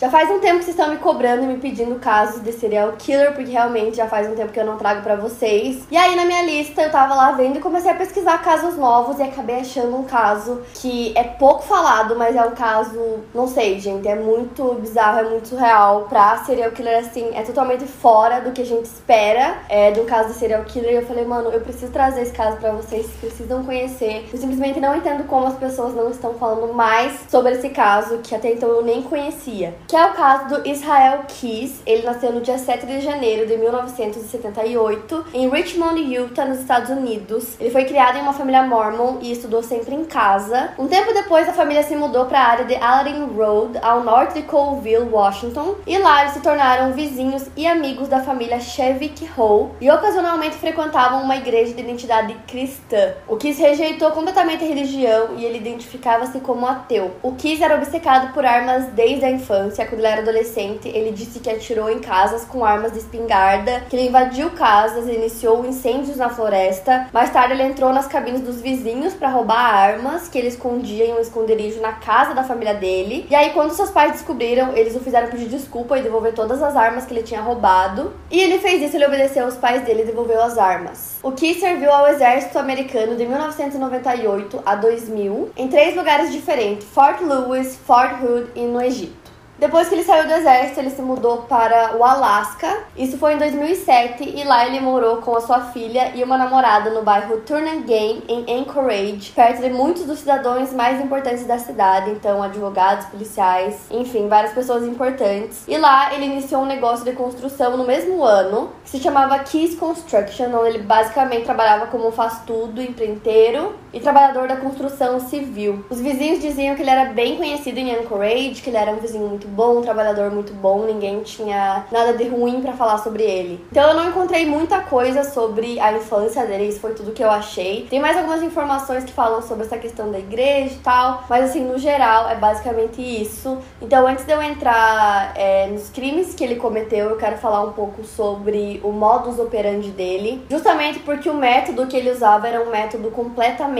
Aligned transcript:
Já 0.00 0.08
faz 0.08 0.30
um 0.30 0.38
tempo 0.38 0.60
que 0.60 0.66
vocês 0.66 0.78
estão 0.78 0.90
me 0.90 0.98
cobrando 0.98 1.42
e 1.42 1.46
me 1.48 1.56
pedindo 1.56 1.96
casos 1.96 2.40
de 2.40 2.52
serial 2.52 2.92
killer, 2.96 3.34
porque 3.34 3.50
realmente 3.50 3.96
já 3.96 4.06
faz 4.06 4.30
um 4.30 4.34
tempo 4.36 4.52
que 4.52 4.60
eu 4.60 4.64
não 4.64 4.76
trago 4.76 5.02
para 5.02 5.16
vocês. 5.16 5.82
E 5.90 5.96
aí 5.96 6.14
na 6.14 6.24
minha 6.24 6.44
lista 6.44 6.82
eu 6.82 6.90
tava 6.92 7.16
lá 7.16 7.32
vendo 7.32 7.58
e 7.58 7.60
comecei 7.60 7.90
a 7.90 7.96
pesquisar 7.96 8.40
casos 8.40 8.76
novos 8.76 9.18
e 9.18 9.24
acabei 9.24 9.58
achando 9.58 9.96
um 9.96 10.04
caso 10.04 10.62
que 10.74 11.12
é 11.16 11.24
pouco 11.24 11.64
falado, 11.64 12.14
mas 12.14 12.36
é 12.36 12.42
um 12.44 12.52
caso, 12.52 13.24
não 13.34 13.48
sei, 13.48 13.80
gente, 13.80 14.06
é 14.06 14.14
muito 14.14 14.72
bizarro, 14.74 15.18
é 15.18 15.30
muito 15.30 15.48
surreal. 15.48 16.02
Pra 16.02 16.44
serial 16.44 16.70
killer, 16.70 17.00
assim, 17.00 17.30
é 17.34 17.42
totalmente 17.42 17.84
fora 17.84 18.40
do 18.40 18.52
que 18.52 18.62
a 18.62 18.66
gente 18.66 18.84
espera 18.84 19.58
é, 19.68 19.90
de 19.90 19.98
um 19.98 20.04
caso 20.04 20.28
de 20.28 20.38
serial 20.38 20.62
killer. 20.62 20.92
E 20.92 20.94
eu 20.94 21.06
falei, 21.06 21.24
mano, 21.24 21.50
eu 21.50 21.60
preciso 21.60 21.90
trazer 21.90 22.22
esse 22.22 22.32
caso 22.32 22.56
para 22.58 22.70
vocês, 22.70 23.04
precisam 23.18 23.64
conhecer. 23.64 24.28
Eu 24.32 24.38
simplesmente 24.38 24.78
não 24.78 24.94
entendo 24.94 25.26
como 25.26 25.48
as 25.48 25.56
pessoas 25.56 25.92
não 25.92 26.08
estão 26.08 26.34
falando 26.34 26.72
mais 26.72 27.18
sobre 27.28 27.54
esse 27.54 27.70
caso, 27.70 28.18
que 28.18 28.32
até 28.32 28.52
então 28.52 28.68
eu 28.68 28.84
nem 28.84 29.02
conhecia. 29.02 29.74
Que 29.88 29.96
é 29.96 30.04
o 30.04 30.12
caso 30.12 30.48
do 30.48 30.68
Israel 30.68 31.20
Keys. 31.26 31.80
Ele 31.86 32.02
nasceu 32.02 32.30
no 32.30 32.42
dia 32.42 32.58
7 32.58 32.84
de 32.84 33.00
janeiro 33.00 33.46
de 33.46 33.56
1978 33.56 35.24
em 35.32 35.48
Richmond, 35.48 35.98
Utah, 35.98 36.44
nos 36.44 36.60
Estados 36.60 36.90
Unidos. 36.90 37.56
Ele 37.58 37.70
foi 37.70 37.86
criado 37.86 38.18
em 38.18 38.20
uma 38.20 38.34
família 38.34 38.62
mormon 38.64 39.16
e 39.22 39.32
estudou 39.32 39.62
sempre 39.62 39.94
em 39.94 40.04
casa. 40.04 40.74
Um 40.78 40.88
tempo 40.88 41.14
depois, 41.14 41.48
a 41.48 41.54
família 41.54 41.82
se 41.82 41.96
mudou 41.96 42.26
para 42.26 42.38
a 42.38 42.48
área 42.48 42.64
de 42.66 42.74
Aladdin 42.74 43.34
Road, 43.34 43.78
ao 43.80 44.04
norte 44.04 44.34
de 44.34 44.42
Colville, 44.42 45.08
Washington, 45.10 45.76
e 45.86 45.96
lá 45.96 46.20
eles 46.20 46.34
se 46.34 46.40
tornaram 46.40 46.92
vizinhos 46.92 47.46
e 47.56 47.66
amigos 47.66 48.08
da 48.08 48.20
família 48.20 48.60
Chevick 48.60 49.24
Hall 49.38 49.74
e 49.80 49.90
ocasionalmente 49.90 50.56
frequentavam 50.56 51.22
uma 51.22 51.36
igreja 51.36 51.72
de 51.72 51.80
identidade 51.80 52.36
cristã. 52.46 53.14
O 53.26 53.38
Keys 53.38 53.56
rejeitou 53.56 54.10
completamente 54.10 54.62
a 54.62 54.68
religião 54.68 55.28
e 55.38 55.46
ele 55.46 55.56
identificava-se 55.56 56.40
como 56.40 56.66
ateu. 56.66 57.12
O 57.22 57.32
Keys 57.32 57.62
era 57.62 57.74
obcecado 57.74 58.34
por 58.34 58.44
armas 58.44 58.84
desde 58.88 59.24
a 59.24 59.30
infância 59.30 59.77
quando 59.86 60.00
ele 60.00 60.08
era 60.08 60.22
adolescente, 60.22 60.88
ele 60.88 61.12
disse 61.12 61.40
que 61.40 61.50
atirou 61.50 61.90
em 61.90 61.98
casas 61.98 62.44
com 62.44 62.64
armas 62.64 62.92
de 62.92 62.98
espingarda, 62.98 63.82
que 63.88 63.96
ele 63.96 64.08
invadiu 64.08 64.50
casas 64.50 65.06
e 65.06 65.12
iniciou 65.12 65.64
incêndios 65.64 66.16
na 66.16 66.28
floresta. 66.28 67.08
Mais 67.12 67.30
tarde, 67.30 67.54
ele 67.54 67.62
entrou 67.62 67.92
nas 67.92 68.06
cabines 68.06 68.40
dos 68.40 68.60
vizinhos 68.60 69.14
para 69.14 69.28
roubar 69.28 69.58
armas 69.58 70.28
que 70.28 70.38
ele 70.38 70.48
escondia 70.48 71.04
em 71.04 71.14
um 71.14 71.20
esconderijo 71.20 71.80
na 71.80 71.92
casa 71.92 72.34
da 72.34 72.44
família 72.44 72.74
dele. 72.74 73.26
E 73.30 73.34
aí, 73.34 73.50
quando 73.50 73.72
seus 73.72 73.90
pais 73.90 74.12
descobriram, 74.12 74.76
eles 74.76 74.94
o 74.96 75.00
fizeram 75.00 75.28
pedir 75.28 75.48
desculpa 75.48 75.98
e 75.98 76.02
devolver 76.02 76.32
todas 76.32 76.62
as 76.62 76.76
armas 76.76 77.04
que 77.04 77.12
ele 77.12 77.22
tinha 77.22 77.40
roubado. 77.40 78.12
E 78.30 78.40
ele 78.40 78.58
fez 78.58 78.82
isso, 78.82 78.96
ele 78.96 79.06
obedeceu 79.06 79.44
aos 79.44 79.56
pais 79.56 79.82
dele 79.82 80.02
e 80.02 80.06
devolveu 80.06 80.42
as 80.42 80.58
armas. 80.58 81.16
O 81.22 81.32
Key 81.32 81.54
serviu 81.54 81.90
ao 81.90 82.06
exército 82.08 82.58
americano 82.58 83.16
de 83.16 83.26
1998 83.26 84.62
a 84.64 84.74
2000 84.74 85.50
em 85.56 85.68
três 85.68 85.96
lugares 85.96 86.32
diferentes: 86.32 86.86
Fort 86.86 87.20
Lewis, 87.20 87.76
Fort 87.76 88.22
Hood 88.22 88.50
e 88.54 88.62
no 88.62 88.80
Egito. 88.80 89.27
Depois 89.58 89.88
que 89.88 89.96
ele 89.96 90.04
saiu 90.04 90.26
do 90.26 90.32
exército, 90.32 90.78
ele 90.78 90.90
se 90.90 91.02
mudou 91.02 91.38
para 91.38 91.96
o 91.96 92.04
Alasca. 92.04 92.84
Isso 92.96 93.18
foi 93.18 93.34
em 93.34 93.38
2007 93.38 94.22
e 94.36 94.44
lá 94.44 94.64
ele 94.64 94.78
morou 94.78 95.16
com 95.16 95.34
a 95.36 95.40
sua 95.40 95.60
filha 95.72 96.12
e 96.14 96.22
uma 96.22 96.38
namorada 96.38 96.90
no 96.90 97.02
bairro 97.02 97.40
Turnagain, 97.40 98.22
em 98.28 98.60
Anchorage, 98.60 99.32
perto 99.34 99.60
de 99.60 99.70
muitos 99.70 100.04
dos 100.04 100.20
cidadãos 100.20 100.72
mais 100.72 101.00
importantes 101.00 101.44
da 101.44 101.58
cidade, 101.58 102.10
então 102.10 102.40
advogados, 102.40 103.06
policiais, 103.06 103.80
enfim, 103.90 104.28
várias 104.28 104.52
pessoas 104.52 104.84
importantes. 104.84 105.64
E 105.66 105.76
lá 105.76 106.14
ele 106.14 106.26
iniciou 106.26 106.62
um 106.62 106.66
negócio 106.66 107.04
de 107.04 107.12
construção 107.12 107.76
no 107.76 107.84
mesmo 107.84 108.22
ano, 108.22 108.70
que 108.84 108.90
se 108.90 109.00
chamava 109.00 109.40
Keys 109.40 109.74
Construction, 109.74 110.54
onde 110.54 110.68
ele 110.68 110.78
basicamente 110.78 111.44
trabalhava 111.44 111.88
como 111.88 112.12
faz-tudo, 112.12 112.80
empreiteiro 112.80 113.74
e 113.92 114.00
trabalhador 114.00 114.48
da 114.48 114.56
construção 114.56 115.20
civil. 115.20 115.84
Os 115.88 116.00
vizinhos 116.00 116.40
diziam 116.40 116.74
que 116.74 116.82
ele 116.82 116.90
era 116.90 117.06
bem 117.12 117.36
conhecido 117.36 117.78
em 117.78 117.94
Anchorage, 117.94 118.60
que 118.62 118.70
ele 118.70 118.76
era 118.76 118.90
um 118.90 118.96
vizinho 118.96 119.26
muito 119.26 119.48
bom, 119.48 119.78
um 119.78 119.82
trabalhador 119.82 120.30
muito 120.30 120.52
bom, 120.52 120.84
ninguém 120.84 121.22
tinha 121.22 121.86
nada 121.90 122.12
de 122.12 122.28
ruim 122.28 122.60
para 122.60 122.72
falar 122.72 122.98
sobre 122.98 123.22
ele. 123.22 123.64
Então 123.70 123.88
eu 123.88 123.94
não 123.94 124.08
encontrei 124.08 124.46
muita 124.46 124.80
coisa 124.80 125.24
sobre 125.24 125.78
a 125.80 125.92
infância 125.92 126.44
dele, 126.46 126.68
isso 126.68 126.80
foi 126.80 126.92
tudo 126.94 127.12
que 127.12 127.22
eu 127.22 127.30
achei. 127.30 127.86
Tem 127.88 128.00
mais 128.00 128.16
algumas 128.16 128.42
informações 128.42 129.04
que 129.04 129.12
falam 129.12 129.42
sobre 129.42 129.64
essa 129.64 129.78
questão 129.78 130.10
da 130.10 130.18
igreja 130.18 130.74
e 130.74 130.78
tal, 130.78 131.24
mas 131.28 131.50
assim, 131.50 131.64
no 131.64 131.78
geral, 131.78 132.28
é 132.28 132.34
basicamente 132.34 133.00
isso. 133.00 133.58
Então 133.80 134.06
antes 134.06 134.24
de 134.24 134.32
eu 134.32 134.42
entrar 134.42 135.32
é, 135.36 135.66
nos 135.68 135.88
crimes 135.90 136.34
que 136.34 136.44
ele 136.44 136.56
cometeu, 136.56 137.10
eu 137.10 137.16
quero 137.16 137.38
falar 137.38 137.62
um 137.62 137.72
pouco 137.72 138.04
sobre 138.04 138.80
o 138.84 138.92
modus 138.92 139.38
operandi 139.38 139.90
dele, 139.90 140.44
justamente 140.50 140.98
porque 141.00 141.28
o 141.28 141.34
método 141.34 141.86
que 141.86 141.96
ele 141.96 142.10
usava 142.10 142.48
era 142.48 142.62
um 142.62 142.70
método 142.70 143.10
completamente 143.10 143.77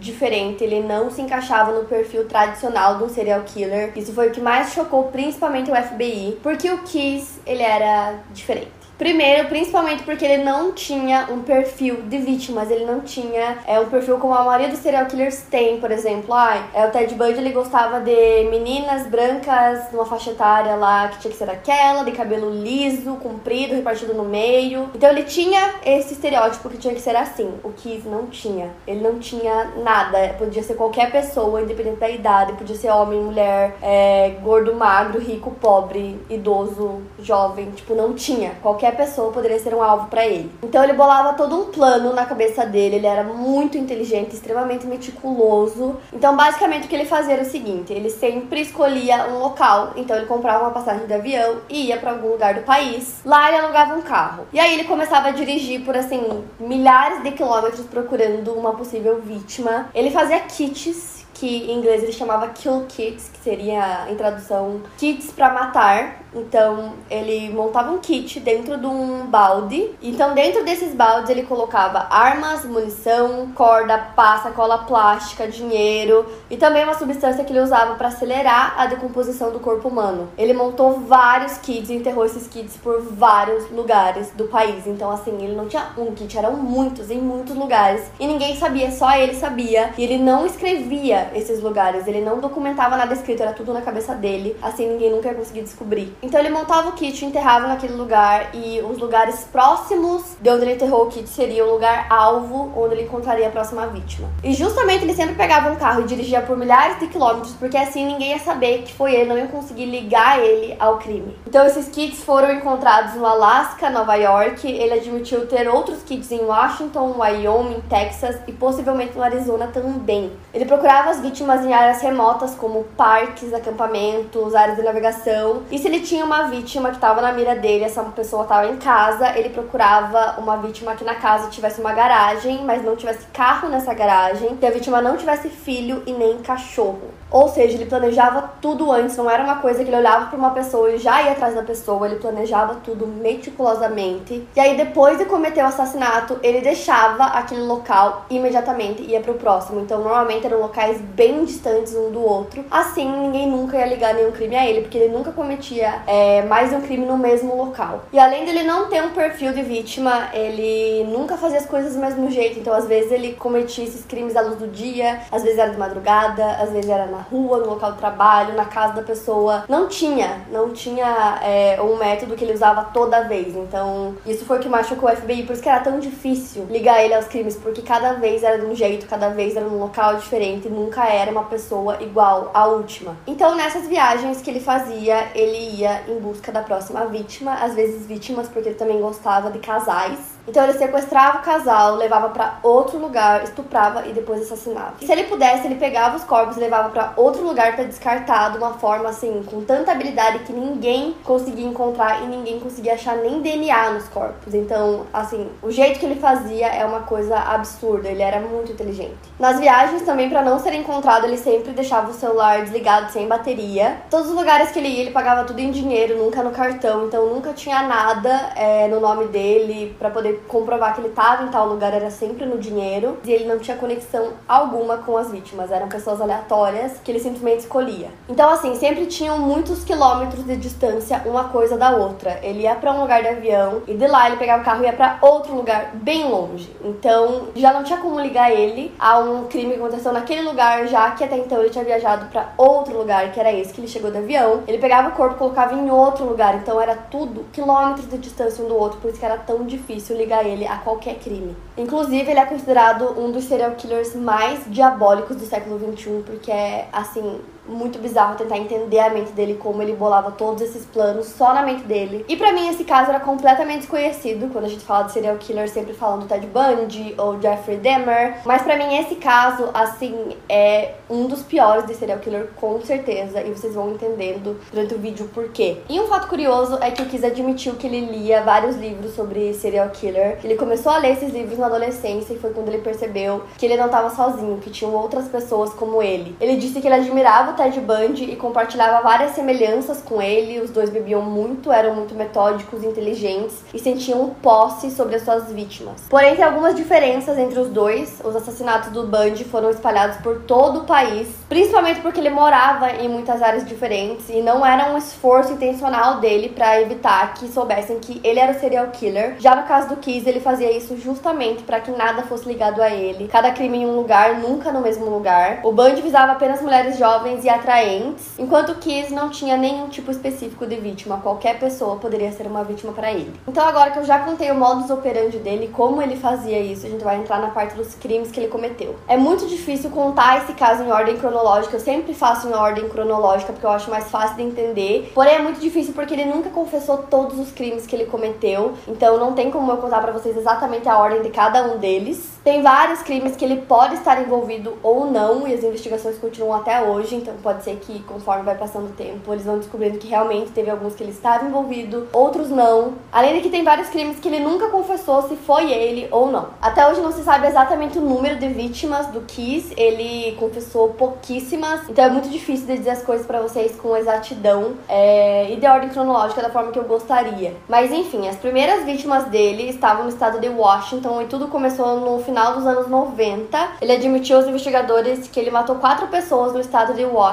diferente, 0.00 0.62
ele 0.62 0.80
não 0.80 1.10
se 1.10 1.20
encaixava 1.20 1.72
no 1.72 1.84
perfil 1.84 2.26
tradicional 2.26 2.98
do 2.98 3.08
serial 3.08 3.42
killer. 3.42 3.92
Isso 3.96 4.12
foi 4.12 4.28
o 4.28 4.30
que 4.30 4.40
mais 4.40 4.72
chocou 4.72 5.04
principalmente 5.04 5.70
o 5.70 5.74
FBI, 5.74 6.38
porque 6.42 6.70
o 6.70 6.78
Kiss, 6.78 7.40
ele 7.46 7.62
era 7.62 8.14
diferente. 8.32 8.85
Primeiro, 8.98 9.48
principalmente 9.48 10.02
porque 10.04 10.24
ele 10.24 10.42
não 10.42 10.72
tinha 10.72 11.28
um 11.30 11.42
perfil 11.42 12.02
de 12.02 12.18
vítimas, 12.18 12.70
ele 12.70 12.86
não 12.86 13.00
tinha 13.00 13.58
é, 13.66 13.78
um 13.78 13.86
perfil 13.86 14.18
como 14.18 14.34
a 14.34 14.42
maioria 14.42 14.68
dos 14.68 14.78
serial 14.78 15.04
killers 15.06 15.42
tem, 15.50 15.78
por 15.78 15.90
exemplo. 15.90 16.32
Ai, 16.32 16.64
é, 16.72 16.86
o 16.86 16.90
Ted 16.90 17.14
Bundy 17.14 17.38
ele 17.38 17.50
gostava 17.50 18.00
de 18.00 18.44
meninas 18.50 19.06
brancas 19.06 19.92
numa 19.92 20.06
faixa 20.06 20.30
etária 20.30 20.74
lá 20.76 21.08
que 21.08 21.20
tinha 21.20 21.30
que 21.30 21.36
ser 21.36 21.50
aquela, 21.50 22.04
de 22.04 22.12
cabelo 22.12 22.50
liso, 22.50 23.16
comprido, 23.16 23.74
repartido 23.74 24.14
no 24.14 24.24
meio. 24.24 24.88
Então 24.94 25.10
ele 25.10 25.24
tinha 25.24 25.74
esse 25.84 26.14
estereótipo 26.14 26.68
que 26.70 26.78
tinha 26.78 26.94
que 26.94 27.00
ser 27.00 27.16
assim. 27.16 27.52
O 27.62 27.70
Keith 27.72 28.06
não 28.06 28.26
tinha. 28.26 28.70
Ele 28.86 29.00
não 29.00 29.18
tinha 29.18 29.72
nada. 29.82 30.34
Podia 30.38 30.62
ser 30.62 30.74
qualquer 30.74 31.10
pessoa, 31.12 31.60
independente 31.60 31.98
da 31.98 32.08
idade, 32.08 32.54
podia 32.54 32.76
ser 32.76 32.90
homem, 32.90 33.20
mulher, 33.20 33.76
é, 33.82 34.36
gordo, 34.42 34.74
magro, 34.74 35.20
rico, 35.20 35.50
pobre, 35.60 36.18
idoso, 36.30 37.02
jovem. 37.18 37.70
Tipo, 37.72 37.94
não 37.94 38.14
tinha. 38.14 38.52
Qualquer 38.62 38.85
qualquer 38.86 38.96
pessoa 38.96 39.32
poderia 39.32 39.58
ser 39.58 39.74
um 39.74 39.82
alvo 39.82 40.08
para 40.08 40.24
ele. 40.24 40.50
Então 40.62 40.82
ele 40.84 40.92
bolava 40.92 41.34
todo 41.34 41.60
um 41.60 41.64
plano 41.66 42.12
na 42.12 42.24
cabeça 42.24 42.64
dele, 42.64 42.96
ele 42.96 43.06
era 43.06 43.24
muito 43.24 43.76
inteligente, 43.76 44.34
extremamente 44.34 44.86
meticuloso. 44.86 45.96
Então 46.12 46.36
basicamente 46.36 46.86
o 46.86 46.88
que 46.88 46.94
ele 46.94 47.04
fazia 47.04 47.34
era 47.34 47.42
o 47.42 47.46
seguinte, 47.46 47.92
ele 47.92 48.10
sempre 48.10 48.60
escolhia 48.60 49.26
um 49.28 49.38
local, 49.38 49.92
então 49.96 50.16
ele 50.16 50.26
comprava 50.26 50.64
uma 50.64 50.70
passagem 50.70 51.06
de 51.06 51.14
avião 51.14 51.56
e 51.68 51.86
ia 51.88 51.96
para 51.96 52.12
algum 52.12 52.28
lugar 52.28 52.54
do 52.54 52.62
país. 52.62 53.20
Lá 53.24 53.48
ele 53.48 53.58
alugava 53.58 53.94
um 53.94 54.02
carro. 54.02 54.46
E 54.52 54.60
aí 54.60 54.74
ele 54.74 54.84
começava 54.84 55.28
a 55.28 55.32
dirigir 55.32 55.84
por 55.84 55.96
assim 55.96 56.44
milhares 56.60 57.22
de 57.22 57.32
quilômetros 57.32 57.86
procurando 57.86 58.52
uma 58.52 58.72
possível 58.74 59.20
vítima. 59.20 59.88
Ele 59.94 60.10
fazia 60.10 60.38
kits 60.40 61.16
que 61.38 61.70
em 61.70 61.78
inglês 61.78 62.02
ele 62.02 62.12
chamava 62.12 62.48
kill 62.48 62.86
kits, 62.88 63.28
que 63.28 63.38
seria 63.38 64.10
em 64.10 64.14
tradução 64.14 64.80
kits 64.96 65.30
para 65.30 65.52
matar. 65.52 66.22
Então 66.36 66.92
ele 67.10 67.50
montava 67.50 67.90
um 67.90 67.98
kit 67.98 68.40
dentro 68.40 68.76
de 68.76 68.86
um 68.86 69.26
balde. 69.26 69.90
Então 70.02 70.34
dentro 70.34 70.64
desses 70.64 70.94
baldes 70.94 71.30
ele 71.30 71.42
colocava 71.42 72.06
armas, 72.10 72.64
munição, 72.64 73.48
corda, 73.54 73.98
pá, 74.14 74.38
sacola 74.38 74.78
plástica, 74.78 75.48
dinheiro 75.48 76.26
e 76.50 76.56
também 76.56 76.84
uma 76.84 76.94
substância 76.94 77.44
que 77.44 77.52
ele 77.52 77.60
usava 77.60 77.94
para 77.94 78.08
acelerar 78.08 78.74
a 78.78 78.86
decomposição 78.86 79.50
do 79.50 79.60
corpo 79.60 79.88
humano. 79.88 80.28
Ele 80.36 80.52
montou 80.52 81.00
vários 81.00 81.58
kits 81.58 81.88
e 81.90 81.94
enterrou 81.94 82.24
esses 82.24 82.46
kits 82.46 82.76
por 82.76 83.00
vários 83.02 83.70
lugares 83.70 84.30
do 84.32 84.44
país. 84.44 84.86
Então 84.86 85.10
assim, 85.10 85.36
ele 85.42 85.54
não 85.54 85.66
tinha 85.66 85.88
um 85.96 86.14
kit, 86.14 86.36
eram 86.36 86.52
muitos 86.52 87.10
em 87.10 87.18
muitos 87.18 87.56
lugares 87.56 88.10
e 88.20 88.26
ninguém 88.26 88.56
sabia, 88.56 88.90
só 88.90 89.16
ele 89.16 89.34
sabia. 89.34 89.90
E 89.96 90.04
ele 90.04 90.18
não 90.18 90.46
escrevia 90.46 91.30
esses 91.34 91.62
lugares. 91.62 92.06
Ele 92.06 92.20
não 92.20 92.38
documentava 92.38 92.96
nada 92.96 93.14
escrito, 93.14 93.42
era 93.42 93.52
tudo 93.52 93.72
na 93.72 93.80
cabeça 93.80 94.14
dele. 94.14 94.56
Assim 94.62 94.88
ninguém 94.88 95.10
nunca 95.10 95.28
ia 95.28 95.34
conseguir 95.34 95.62
descobrir. 95.62 96.12
Então 96.26 96.40
ele 96.40 96.50
montava 96.50 96.88
o 96.88 96.92
kit, 96.92 97.24
enterrava 97.24 97.68
naquele 97.68 97.94
lugar 97.94 98.50
e 98.52 98.80
os 98.80 98.98
lugares 98.98 99.44
próximos 99.44 100.36
de 100.40 100.50
onde 100.50 100.62
ele 100.62 100.72
enterrou 100.72 101.04
o 101.04 101.06
kit 101.06 101.28
seria 101.28 101.64
o 101.64 101.70
lugar 101.70 102.08
alvo 102.10 102.72
onde 102.76 102.94
ele 102.94 103.02
encontraria 103.04 103.46
a 103.46 103.50
próxima 103.50 103.86
vítima. 103.86 104.28
E 104.42 104.52
justamente 104.52 105.04
ele 105.04 105.14
sempre 105.14 105.36
pegava 105.36 105.70
um 105.70 105.76
carro 105.76 106.00
e 106.00 106.04
dirigia 106.04 106.42
por 106.42 106.56
milhares 106.56 106.98
de 106.98 107.06
quilômetros, 107.06 107.52
porque 107.54 107.76
assim 107.76 108.04
ninguém 108.04 108.30
ia 108.30 108.40
saber 108.40 108.82
que 108.82 108.92
foi 108.92 109.14
ele, 109.14 109.28
não 109.28 109.38
ia 109.38 109.46
conseguir 109.46 109.86
ligar 109.86 110.40
ele 110.40 110.74
ao 110.80 110.98
crime. 110.98 111.36
Então 111.46 111.64
esses 111.64 111.88
kits 111.88 112.24
foram 112.24 112.52
encontrados 112.52 113.14
no 113.14 113.24
Alasca, 113.24 113.88
Nova 113.88 114.16
York. 114.16 114.66
Ele 114.68 114.94
admitiu 114.94 115.46
ter 115.46 115.68
outros 115.68 116.02
kits 116.02 116.32
em 116.32 116.44
Washington, 116.44 117.14
Wyoming, 117.16 117.82
Texas 117.88 118.36
e 118.48 118.52
possivelmente 118.52 119.16
no 119.16 119.22
Arizona 119.22 119.68
também. 119.68 120.32
Ele 120.56 120.64
procurava 120.64 121.10
as 121.10 121.20
vítimas 121.20 121.62
em 121.66 121.74
áreas 121.74 122.00
remotas 122.00 122.54
como 122.54 122.84
parques, 122.96 123.52
acampamentos, 123.52 124.54
áreas 124.54 124.78
de 124.78 124.82
navegação. 124.82 125.64
E 125.70 125.78
se 125.78 125.86
ele 125.86 126.00
tinha 126.00 126.24
uma 126.24 126.44
vítima 126.44 126.88
que 126.88 126.94
estava 126.94 127.20
na 127.20 127.30
mira 127.30 127.54
dele, 127.54 127.84
essa 127.84 128.02
pessoa 128.04 128.44
estava 128.44 128.66
em 128.66 128.78
casa, 128.78 129.36
ele 129.36 129.50
procurava 129.50 130.40
uma 130.40 130.56
vítima 130.56 130.94
que 130.94 131.04
na 131.04 131.16
casa 131.16 131.50
tivesse 131.50 131.78
uma 131.78 131.92
garagem, 131.92 132.64
mas 132.64 132.82
não 132.82 132.96
tivesse 132.96 133.26
carro 133.34 133.68
nessa 133.68 133.92
garagem, 133.92 134.56
que 134.56 134.64
a 134.64 134.70
vítima 134.70 135.02
não 135.02 135.18
tivesse 135.18 135.50
filho 135.50 136.02
e 136.06 136.12
nem 136.12 136.38
cachorro. 136.38 137.10
Ou 137.30 137.48
seja, 137.48 137.74
ele 137.74 137.86
planejava 137.86 138.50
tudo 138.60 138.90
antes, 138.92 139.16
não 139.16 139.28
era 139.28 139.42
uma 139.42 139.56
coisa 139.56 139.82
que 139.82 139.90
ele 139.90 139.96
olhava 139.96 140.26
para 140.26 140.38
uma 140.38 140.50
pessoa 140.50 140.90
e 140.90 140.98
já 140.98 141.22
ia 141.22 141.32
atrás 141.32 141.54
da 141.54 141.62
pessoa, 141.62 142.06
ele 142.06 142.16
planejava 142.16 142.76
tudo 142.84 143.06
meticulosamente. 143.06 144.46
E 144.54 144.60
aí, 144.60 144.76
depois 144.76 145.18
de 145.18 145.24
cometer 145.24 145.62
o 145.62 145.66
assassinato, 145.66 146.38
ele 146.42 146.60
deixava 146.60 147.24
aquele 147.24 147.62
local 147.62 148.26
imediatamente 148.30 149.02
e 149.02 149.10
ia 149.10 149.20
pro 149.20 149.34
próximo. 149.34 149.80
Então, 149.80 150.02
normalmente 150.02 150.46
eram 150.46 150.60
locais 150.60 151.00
bem 151.00 151.44
distantes 151.44 151.94
um 151.94 152.10
do 152.10 152.24
outro. 152.24 152.64
Assim, 152.70 153.10
ninguém 153.10 153.50
nunca 153.50 153.76
ia 153.76 153.86
ligar 153.86 154.14
nenhum 154.14 154.30
crime 154.30 154.56
a 154.56 154.66
ele, 154.66 154.82
porque 154.82 154.98
ele 154.98 155.12
nunca 155.12 155.32
cometia 155.32 156.02
é, 156.06 156.42
mais 156.42 156.72
um 156.72 156.80
crime 156.80 157.04
no 157.04 157.18
mesmo 157.18 157.56
local. 157.56 158.04
E 158.12 158.18
além 158.18 158.44
dele 158.44 158.62
não 158.62 158.88
ter 158.88 159.02
um 159.02 159.10
perfil 159.10 159.52
de 159.52 159.62
vítima, 159.62 160.28
ele 160.32 161.04
nunca 161.10 161.36
fazia 161.36 161.58
as 161.58 161.66
coisas 161.66 161.94
do 161.94 162.00
mesmo 162.00 162.30
jeito. 162.30 162.58
Então, 162.58 162.72
às 162.72 162.86
vezes, 162.86 163.10
ele 163.10 163.32
cometia 163.34 163.84
esses 163.84 164.04
crimes 164.04 164.36
à 164.36 164.40
luz 164.40 164.56
do 164.56 164.68
dia, 164.68 165.20
às 165.32 165.42
vezes 165.42 165.58
era 165.58 165.70
de 165.70 165.78
madrugada, 165.78 166.44
às 166.60 166.70
vezes 166.70 166.88
era 166.88 167.15
rua, 167.16 167.58
no 167.58 167.70
local 167.70 167.92
de 167.92 167.98
trabalho, 167.98 168.54
na 168.54 168.64
casa 168.64 168.94
da 168.94 169.02
pessoa. 169.02 169.64
Não 169.68 169.88
tinha, 169.88 170.42
não 170.50 170.70
tinha 170.70 171.38
é, 171.42 171.80
um 171.80 171.96
método 171.96 172.34
que 172.34 172.44
ele 172.44 172.54
usava 172.54 172.84
toda 172.92 173.22
vez. 173.22 173.54
Então, 173.54 174.16
isso 174.26 174.44
foi 174.44 174.58
o 174.58 174.60
que 174.60 174.68
machucou 174.68 175.08
o 175.08 175.16
FBI, 175.16 175.44
por 175.44 175.52
isso 175.52 175.62
que 175.62 175.68
era 175.68 175.80
tão 175.80 175.98
difícil 175.98 176.66
ligar 176.70 177.02
ele 177.02 177.14
aos 177.14 177.26
crimes, 177.26 177.56
porque 177.56 177.82
cada 177.82 178.14
vez 178.14 178.42
era 178.42 178.58
de 178.58 178.66
um 178.66 178.74
jeito, 178.74 179.06
cada 179.06 179.30
vez 179.30 179.56
era 179.56 179.66
num 179.66 179.78
local 179.78 180.16
diferente, 180.16 180.68
nunca 180.68 181.06
era 181.06 181.30
uma 181.30 181.44
pessoa 181.44 182.02
igual 182.02 182.50
à 182.54 182.66
última. 182.66 183.16
Então, 183.26 183.54
nessas 183.54 183.86
viagens 183.86 184.40
que 184.40 184.50
ele 184.50 184.60
fazia, 184.60 185.28
ele 185.34 185.80
ia 185.80 186.02
em 186.08 186.18
busca 186.18 186.52
da 186.52 186.62
próxima 186.62 187.06
vítima, 187.06 187.54
às 187.54 187.74
vezes 187.74 188.06
vítimas, 188.06 188.48
porque 188.48 188.68
ele 188.68 188.76
também 188.76 189.00
gostava 189.00 189.50
de 189.50 189.58
casais. 189.58 190.35
Então 190.46 190.62
ele 190.64 190.78
sequestrava 190.78 191.38
o 191.38 191.42
casal, 191.42 191.96
levava 191.96 192.28
para 192.28 192.58
outro 192.62 192.98
lugar, 192.98 193.42
estuprava 193.42 194.06
e 194.06 194.12
depois 194.12 194.42
assassinava. 194.42 194.94
E 195.00 195.06
se 195.06 195.12
ele 195.12 195.24
pudesse, 195.24 195.66
ele 195.66 195.74
pegava 195.74 196.16
os 196.16 196.24
corpos 196.24 196.56
e 196.56 196.60
levava 196.60 196.88
para 196.90 197.12
outro 197.16 197.44
lugar 197.44 197.74
para 197.74 197.84
descartar 197.84 198.50
de 198.50 198.58
uma 198.58 198.74
forma 198.74 199.08
assim, 199.08 199.42
com 199.44 199.62
tanta 199.62 199.92
habilidade 199.92 200.40
que 200.40 200.52
ninguém 200.52 201.16
conseguia 201.24 201.66
encontrar 201.66 202.22
e 202.22 202.26
ninguém 202.26 202.60
conseguia 202.60 202.94
achar 202.94 203.16
nem 203.16 203.40
DNA 203.40 203.90
nos 203.90 204.08
corpos. 204.08 204.54
Então, 204.54 205.06
assim, 205.12 205.48
o 205.62 205.70
jeito 205.70 205.98
que 205.98 206.06
ele 206.06 206.20
fazia 206.20 206.68
é 206.68 206.84
uma 206.84 207.00
coisa 207.00 207.36
absurda, 207.38 208.08
ele 208.08 208.22
era 208.22 208.40
muito 208.40 208.72
inteligente. 208.72 209.16
Nas 209.38 209.58
viagens 209.58 210.02
também 210.02 210.28
para 210.28 210.42
não 210.42 210.58
ser 210.58 210.74
encontrado, 210.74 211.24
ele 211.24 211.36
sempre 211.36 211.72
deixava 211.72 212.10
o 212.10 212.14
celular 212.14 212.62
desligado 212.62 213.10
sem 213.10 213.26
bateria. 213.26 213.98
Todos 214.10 214.28
os 214.28 214.34
lugares 214.34 214.70
que 214.70 214.78
ele 214.78 214.88
ia, 214.88 215.02
ele 215.02 215.10
pagava 215.10 215.44
tudo 215.44 215.58
em 215.58 215.70
dinheiro, 215.70 216.16
nunca 216.16 216.42
no 216.42 216.50
cartão, 216.50 217.06
então 217.06 217.26
nunca 217.26 217.52
tinha 217.52 217.82
nada 217.82 218.52
é, 218.54 218.88
no 218.88 219.00
nome 219.00 219.26
dele 219.26 219.94
para 219.98 220.10
poder 220.10 220.35
comprovar 220.48 220.94
que 220.94 221.00
ele 221.00 221.08
estava 221.08 221.44
em 221.44 221.48
tal 221.48 221.66
lugar 221.68 221.92
era 221.92 222.10
sempre 222.10 222.46
no 222.46 222.58
dinheiro 222.58 223.18
e 223.24 223.32
ele 223.32 223.46
não 223.46 223.58
tinha 223.58 223.76
conexão 223.76 224.32
alguma 224.48 224.98
com 224.98 225.16
as 225.16 225.30
vítimas, 225.30 225.70
eram 225.70 225.88
pessoas 225.88 226.20
aleatórias 226.20 226.98
que 227.02 227.10
ele 227.10 227.20
simplesmente 227.20 227.60
escolhia. 227.60 228.08
Então, 228.28 228.48
assim, 228.50 228.74
sempre 228.74 229.06
tinham 229.06 229.38
muitos 229.38 229.84
quilômetros 229.84 230.44
de 230.44 230.56
distância 230.56 231.22
uma 231.26 231.44
coisa 231.44 231.76
da 231.76 231.90
outra. 231.90 232.38
Ele 232.42 232.62
ia 232.62 232.74
para 232.74 232.92
um 232.92 233.00
lugar 233.00 233.22
de 233.22 233.28
avião 233.28 233.82
e 233.86 233.94
de 233.94 234.06
lá 234.06 234.28
ele 234.28 234.36
pegava 234.36 234.62
o 234.62 234.64
carro 234.64 234.82
e 234.82 234.86
ia 234.86 234.92
para 234.92 235.18
outro 235.20 235.54
lugar 235.54 235.92
bem 235.94 236.28
longe. 236.28 236.74
Então, 236.84 237.48
já 237.54 237.72
não 237.72 237.82
tinha 237.82 237.98
como 237.98 238.20
ligar 238.20 238.50
ele 238.50 238.94
a 238.98 239.18
um 239.18 239.44
crime 239.44 239.74
que 239.74 239.78
aconteceu 239.78 240.12
naquele 240.12 240.42
lugar, 240.42 240.86
já 240.86 241.10
que 241.12 241.24
até 241.24 241.36
então 241.36 241.60
ele 241.60 241.70
tinha 241.70 241.84
viajado 241.84 242.26
para 242.26 242.52
outro 242.56 242.96
lugar, 242.96 243.32
que 243.32 243.40
era 243.40 243.52
esse 243.52 243.72
que 243.72 243.80
ele 243.80 243.88
chegou 243.88 244.10
de 244.10 244.18
avião. 244.18 244.62
Ele 244.66 244.78
pegava 244.78 245.08
o 245.08 245.12
corpo 245.12 245.36
e 245.36 245.38
colocava 245.38 245.74
em 245.74 245.90
outro 245.90 246.24
lugar, 246.24 246.56
então 246.56 246.80
era 246.80 246.94
tudo 246.94 247.44
quilômetros 247.52 248.08
de 248.08 248.18
distância 248.18 248.64
um 248.64 248.68
do 248.68 248.76
outro, 248.76 248.98
por 249.00 249.10
isso 249.10 249.18
que 249.18 249.24
era 249.24 249.36
tão 249.36 249.64
difícil 249.64 250.16
ligar 250.16 250.25
ele 250.44 250.66
a 250.66 250.76
qualquer 250.78 251.18
crime. 251.18 251.56
Inclusive, 251.76 252.30
ele 252.30 252.40
é 252.40 252.46
considerado 252.46 253.18
um 253.18 253.30
dos 253.30 253.44
serial 253.44 253.72
killers 253.72 254.14
mais 254.14 254.60
diabólicos 254.66 255.36
do 255.36 255.46
século 255.46 255.78
XXI, 255.78 256.22
porque 256.24 256.50
é, 256.50 256.88
assim, 256.92 257.40
muito 257.68 257.98
bizarro 257.98 258.36
tentar 258.36 258.58
entender 258.58 258.98
a 258.98 259.10
mente 259.10 259.32
dele, 259.32 259.58
como 259.60 259.82
ele 259.82 259.92
bolava 259.94 260.30
todos 260.30 260.62
esses 260.62 260.84
planos 260.84 261.26
só 261.26 261.52
na 261.52 261.62
mente 261.62 261.82
dele. 261.84 262.24
E 262.28 262.36
para 262.36 262.52
mim 262.52 262.68
esse 262.68 262.84
caso 262.84 263.10
era 263.10 263.20
completamente 263.20 263.80
desconhecido, 263.80 264.50
quando 264.52 264.64
a 264.64 264.68
gente 264.68 264.84
fala 264.84 265.04
de 265.04 265.12
serial 265.12 265.36
killer, 265.36 265.68
sempre 265.68 265.92
falando 265.92 266.22
do 266.22 266.28
Ted 266.28 266.46
Bundy 266.46 267.14
ou 267.18 267.40
Jeffrey 267.40 267.78
Dahmer, 267.78 268.38
mas 268.44 268.62
para 268.62 268.76
mim 268.76 268.96
esse 268.96 269.16
caso, 269.16 269.68
assim, 269.74 270.36
é 270.48 270.94
um 271.08 271.26
dos 271.26 271.42
piores 271.42 271.86
de 271.86 271.94
serial 271.94 272.18
killer 272.18 272.48
com 272.56 272.80
certeza, 272.80 273.42
e 273.42 273.50
vocês 273.50 273.74
vão 273.74 273.90
entendendo 273.90 274.58
durante 274.72 274.94
o 274.94 274.98
vídeo 274.98 275.28
por 275.32 275.48
quê. 275.50 275.78
E 275.88 276.00
um 276.00 276.06
fato 276.06 276.28
curioso 276.28 276.78
é 276.80 276.90
que 276.90 277.02
o 277.02 277.06
Kiss 277.06 277.24
admitiu 277.24 277.74
que 277.74 277.86
ele 277.86 278.00
lia 278.00 278.42
vários 278.42 278.76
livros 278.76 279.14
sobre 279.14 279.54
serial 279.54 279.88
killer. 279.90 280.38
Ele 280.42 280.56
começou 280.56 280.92
a 280.92 280.98
ler 280.98 281.12
esses 281.12 281.32
livros 281.32 281.58
na 281.58 281.66
adolescência 281.66 282.34
e 282.34 282.38
foi 282.38 282.50
quando 282.50 282.68
ele 282.68 282.78
percebeu 282.78 283.42
que 283.56 283.66
ele 283.66 283.76
não 283.76 283.86
estava 283.86 284.10
sozinho, 284.10 284.58
que 284.58 284.70
tinham 284.70 284.94
outras 284.94 285.28
pessoas 285.28 285.72
como 285.72 286.02
ele. 286.02 286.36
Ele 286.40 286.56
disse 286.56 286.80
que 286.80 286.86
ele 286.86 286.94
admirava 286.94 287.52
Ted 287.56 287.80
Bundy 287.80 288.24
e 288.24 288.36
compartilhava 288.36 289.02
várias 289.02 289.32
semelhanças 289.32 290.02
com 290.02 290.20
ele. 290.20 290.60
Os 290.60 290.70
dois 290.70 290.90
bebiam 290.90 291.22
muito, 291.22 291.72
eram 291.72 291.94
muito 291.94 292.14
metódicos, 292.14 292.84
inteligentes 292.84 293.64
e 293.72 293.78
sentiam 293.78 294.30
posse 294.42 294.90
sobre 294.90 295.16
as 295.16 295.22
suas 295.22 295.50
vítimas. 295.50 296.02
Porém, 296.08 296.36
tem 296.36 296.44
algumas 296.44 296.74
diferenças 296.74 297.38
entre 297.38 297.58
os 297.58 297.68
dois. 297.68 298.20
Os 298.22 298.36
assassinatos 298.36 298.90
do 298.90 299.06
Bundy 299.06 299.44
foram 299.44 299.70
espalhados 299.70 300.18
por 300.18 300.42
todo 300.42 300.80
o 300.80 300.84
país, 300.84 301.28
principalmente 301.48 302.00
porque 302.00 302.20
ele 302.20 302.30
morava 302.30 302.90
em 302.92 303.08
muitas 303.08 303.42
áreas 303.42 303.66
diferentes 303.66 304.28
e 304.28 304.40
não 304.42 304.64
era 304.64 304.92
um 304.92 304.98
esforço 304.98 305.52
intencional 305.52 306.20
dele 306.20 306.50
para 306.50 306.80
evitar 306.80 307.34
que 307.34 307.48
soubessem 307.48 307.98
que 307.98 308.20
ele 308.22 308.38
era 308.38 308.52
o 308.52 308.60
serial 308.60 308.88
killer. 308.88 309.36
Já 309.38 309.56
no 309.56 309.62
caso 309.62 309.88
do 309.88 309.96
Keys, 309.96 310.26
ele 310.26 310.40
fazia 310.40 310.70
isso 310.70 310.96
justamente 310.98 311.62
para 311.62 311.80
que 311.80 311.90
nada 311.90 312.22
fosse 312.22 312.46
ligado 312.46 312.82
a 312.82 312.90
ele. 312.90 313.28
Cada 313.28 313.50
crime 313.50 313.78
em 313.78 313.86
um 313.86 313.96
lugar, 313.96 314.34
nunca 314.34 314.70
no 314.70 314.80
mesmo 314.80 315.06
lugar. 315.06 315.60
O 315.64 315.72
Bundy 315.72 316.02
visava 316.02 316.32
apenas 316.32 316.60
mulheres 316.60 316.98
jovens 316.98 317.45
e 317.46 317.48
atraentes, 317.48 318.38
enquanto 318.38 318.74
Kiss 318.74 319.14
não 319.14 319.30
tinha 319.30 319.56
nenhum 319.56 319.88
tipo 319.88 320.10
específico 320.10 320.66
de 320.66 320.76
vítima, 320.76 321.20
qualquer 321.22 321.58
pessoa 321.58 321.96
poderia 321.96 322.32
ser 322.32 322.46
uma 322.46 322.64
vítima 322.64 322.92
para 322.92 323.12
ele. 323.12 323.32
Então 323.46 323.64
agora 323.64 323.92
que 323.92 323.98
eu 324.00 324.04
já 324.04 324.18
contei 324.18 324.50
o 324.50 324.54
modus 324.54 324.90
operandi 324.90 325.38
dele, 325.38 325.70
como 325.72 326.02
ele 326.02 326.16
fazia 326.16 326.58
isso, 326.58 326.86
a 326.86 326.90
gente 326.90 327.04
vai 327.04 327.16
entrar 327.16 327.40
na 327.40 327.50
parte 327.50 327.76
dos 327.76 327.94
crimes 327.94 328.32
que 328.32 328.40
ele 328.40 328.48
cometeu. 328.48 328.96
É 329.06 329.16
muito 329.16 329.46
difícil 329.46 329.90
contar 329.90 330.42
esse 330.42 330.54
caso 330.54 330.82
em 330.82 330.90
ordem 330.90 331.16
cronológica, 331.16 331.76
eu 331.76 331.80
sempre 331.80 332.12
faço 332.14 332.48
em 332.48 332.52
ordem 332.52 332.88
cronológica 332.88 333.52
porque 333.52 333.66
eu 333.66 333.70
acho 333.70 333.90
mais 333.90 334.10
fácil 334.10 334.36
de 334.36 334.42
entender, 334.42 335.12
porém 335.14 335.36
é 335.36 335.38
muito 335.38 335.60
difícil 335.60 335.94
porque 335.94 336.14
ele 336.14 336.24
nunca 336.24 336.50
confessou 336.50 336.98
todos 336.98 337.38
os 337.38 337.52
crimes 337.52 337.86
que 337.86 337.94
ele 337.94 338.06
cometeu, 338.06 338.74
então 338.88 339.18
não 339.18 339.34
tem 339.34 339.52
como 339.52 339.70
eu 339.70 339.76
contar 339.76 340.00
para 340.00 340.10
vocês 340.10 340.36
exatamente 340.36 340.88
a 340.88 340.98
ordem 340.98 341.22
de 341.22 341.30
cada 341.30 341.62
um 341.62 341.78
deles. 341.78 342.36
Tem 342.42 342.62
vários 342.62 343.02
crimes 343.02 343.36
que 343.36 343.44
ele 343.44 343.62
pode 343.62 343.94
estar 343.94 344.20
envolvido 344.20 344.76
ou 344.82 345.10
não, 345.10 345.46
e 345.46 345.54
as 345.54 345.62
investigações 345.62 346.18
continuam 346.18 346.54
até 346.54 346.82
hoje, 346.82 347.14
então 347.14 347.35
pode 347.42 347.64
ser 347.64 347.76
que 347.76 348.00
conforme 348.04 348.44
vai 348.44 348.56
passando 348.56 348.86
o 348.86 348.92
tempo, 348.92 349.32
eles 349.32 349.44
vão 349.44 349.58
descobrindo 349.58 349.98
que 349.98 350.08
realmente 350.08 350.52
teve 350.52 350.70
alguns 350.70 350.94
que 350.94 351.02
ele 351.02 351.12
estava 351.12 351.44
envolvido, 351.44 352.06
outros 352.12 352.48
não. 352.48 352.94
Além 353.12 353.34
de 353.34 353.40
que 353.40 353.50
tem 353.50 353.64
vários 353.64 353.88
crimes 353.88 354.18
que 354.18 354.28
ele 354.28 354.40
nunca 354.40 354.68
confessou 354.68 355.28
se 355.28 355.36
foi 355.36 355.72
ele 355.72 356.08
ou 356.10 356.30
não. 356.30 356.48
Até 356.60 356.88
hoje 356.88 357.00
não 357.00 357.12
se 357.12 357.22
sabe 357.22 357.46
exatamente 357.46 357.98
o 357.98 358.00
número 358.00 358.38
de 358.38 358.48
vítimas 358.48 359.08
do 359.08 359.20
Kiss, 359.22 359.74
ele 359.76 360.36
confessou 360.38 360.90
pouquíssimas, 360.90 361.88
então 361.88 362.04
é 362.04 362.08
muito 362.08 362.28
difícil 362.28 362.66
de 362.66 362.78
dizer 362.78 362.90
as 362.90 363.02
coisas 363.02 363.26
para 363.26 363.40
vocês 363.40 363.76
com 363.76 363.96
exatidão 363.96 364.74
é, 364.88 365.52
e 365.52 365.56
de 365.56 365.66
ordem 365.66 365.88
cronológica 365.88 366.42
da 366.42 366.50
forma 366.50 366.70
que 366.70 366.78
eu 366.78 366.84
gostaria. 366.84 367.54
Mas 367.68 367.90
enfim, 367.90 368.28
as 368.28 368.36
primeiras 368.36 368.84
vítimas 368.84 369.24
dele 369.24 369.68
estavam 369.68 370.04
no 370.04 370.08
estado 370.08 370.40
de 370.40 370.48
Washington 370.48 371.22
e 371.22 371.26
tudo 371.26 371.48
começou 371.48 372.00
no 372.00 372.22
final 372.22 372.36
final 372.36 372.54
dos 372.54 372.66
anos 372.66 372.86
90. 372.88 373.68
Ele 373.80 373.92
admitiu 373.92 374.36
aos 374.36 374.46
investigadores 374.46 375.26
que 375.26 375.40
ele 375.40 375.50
matou 375.50 375.76
quatro 375.76 376.06
pessoas 376.08 376.52
no 376.52 376.60
estado 376.60 376.92
de 376.92 377.02
Washington. 377.04 377.25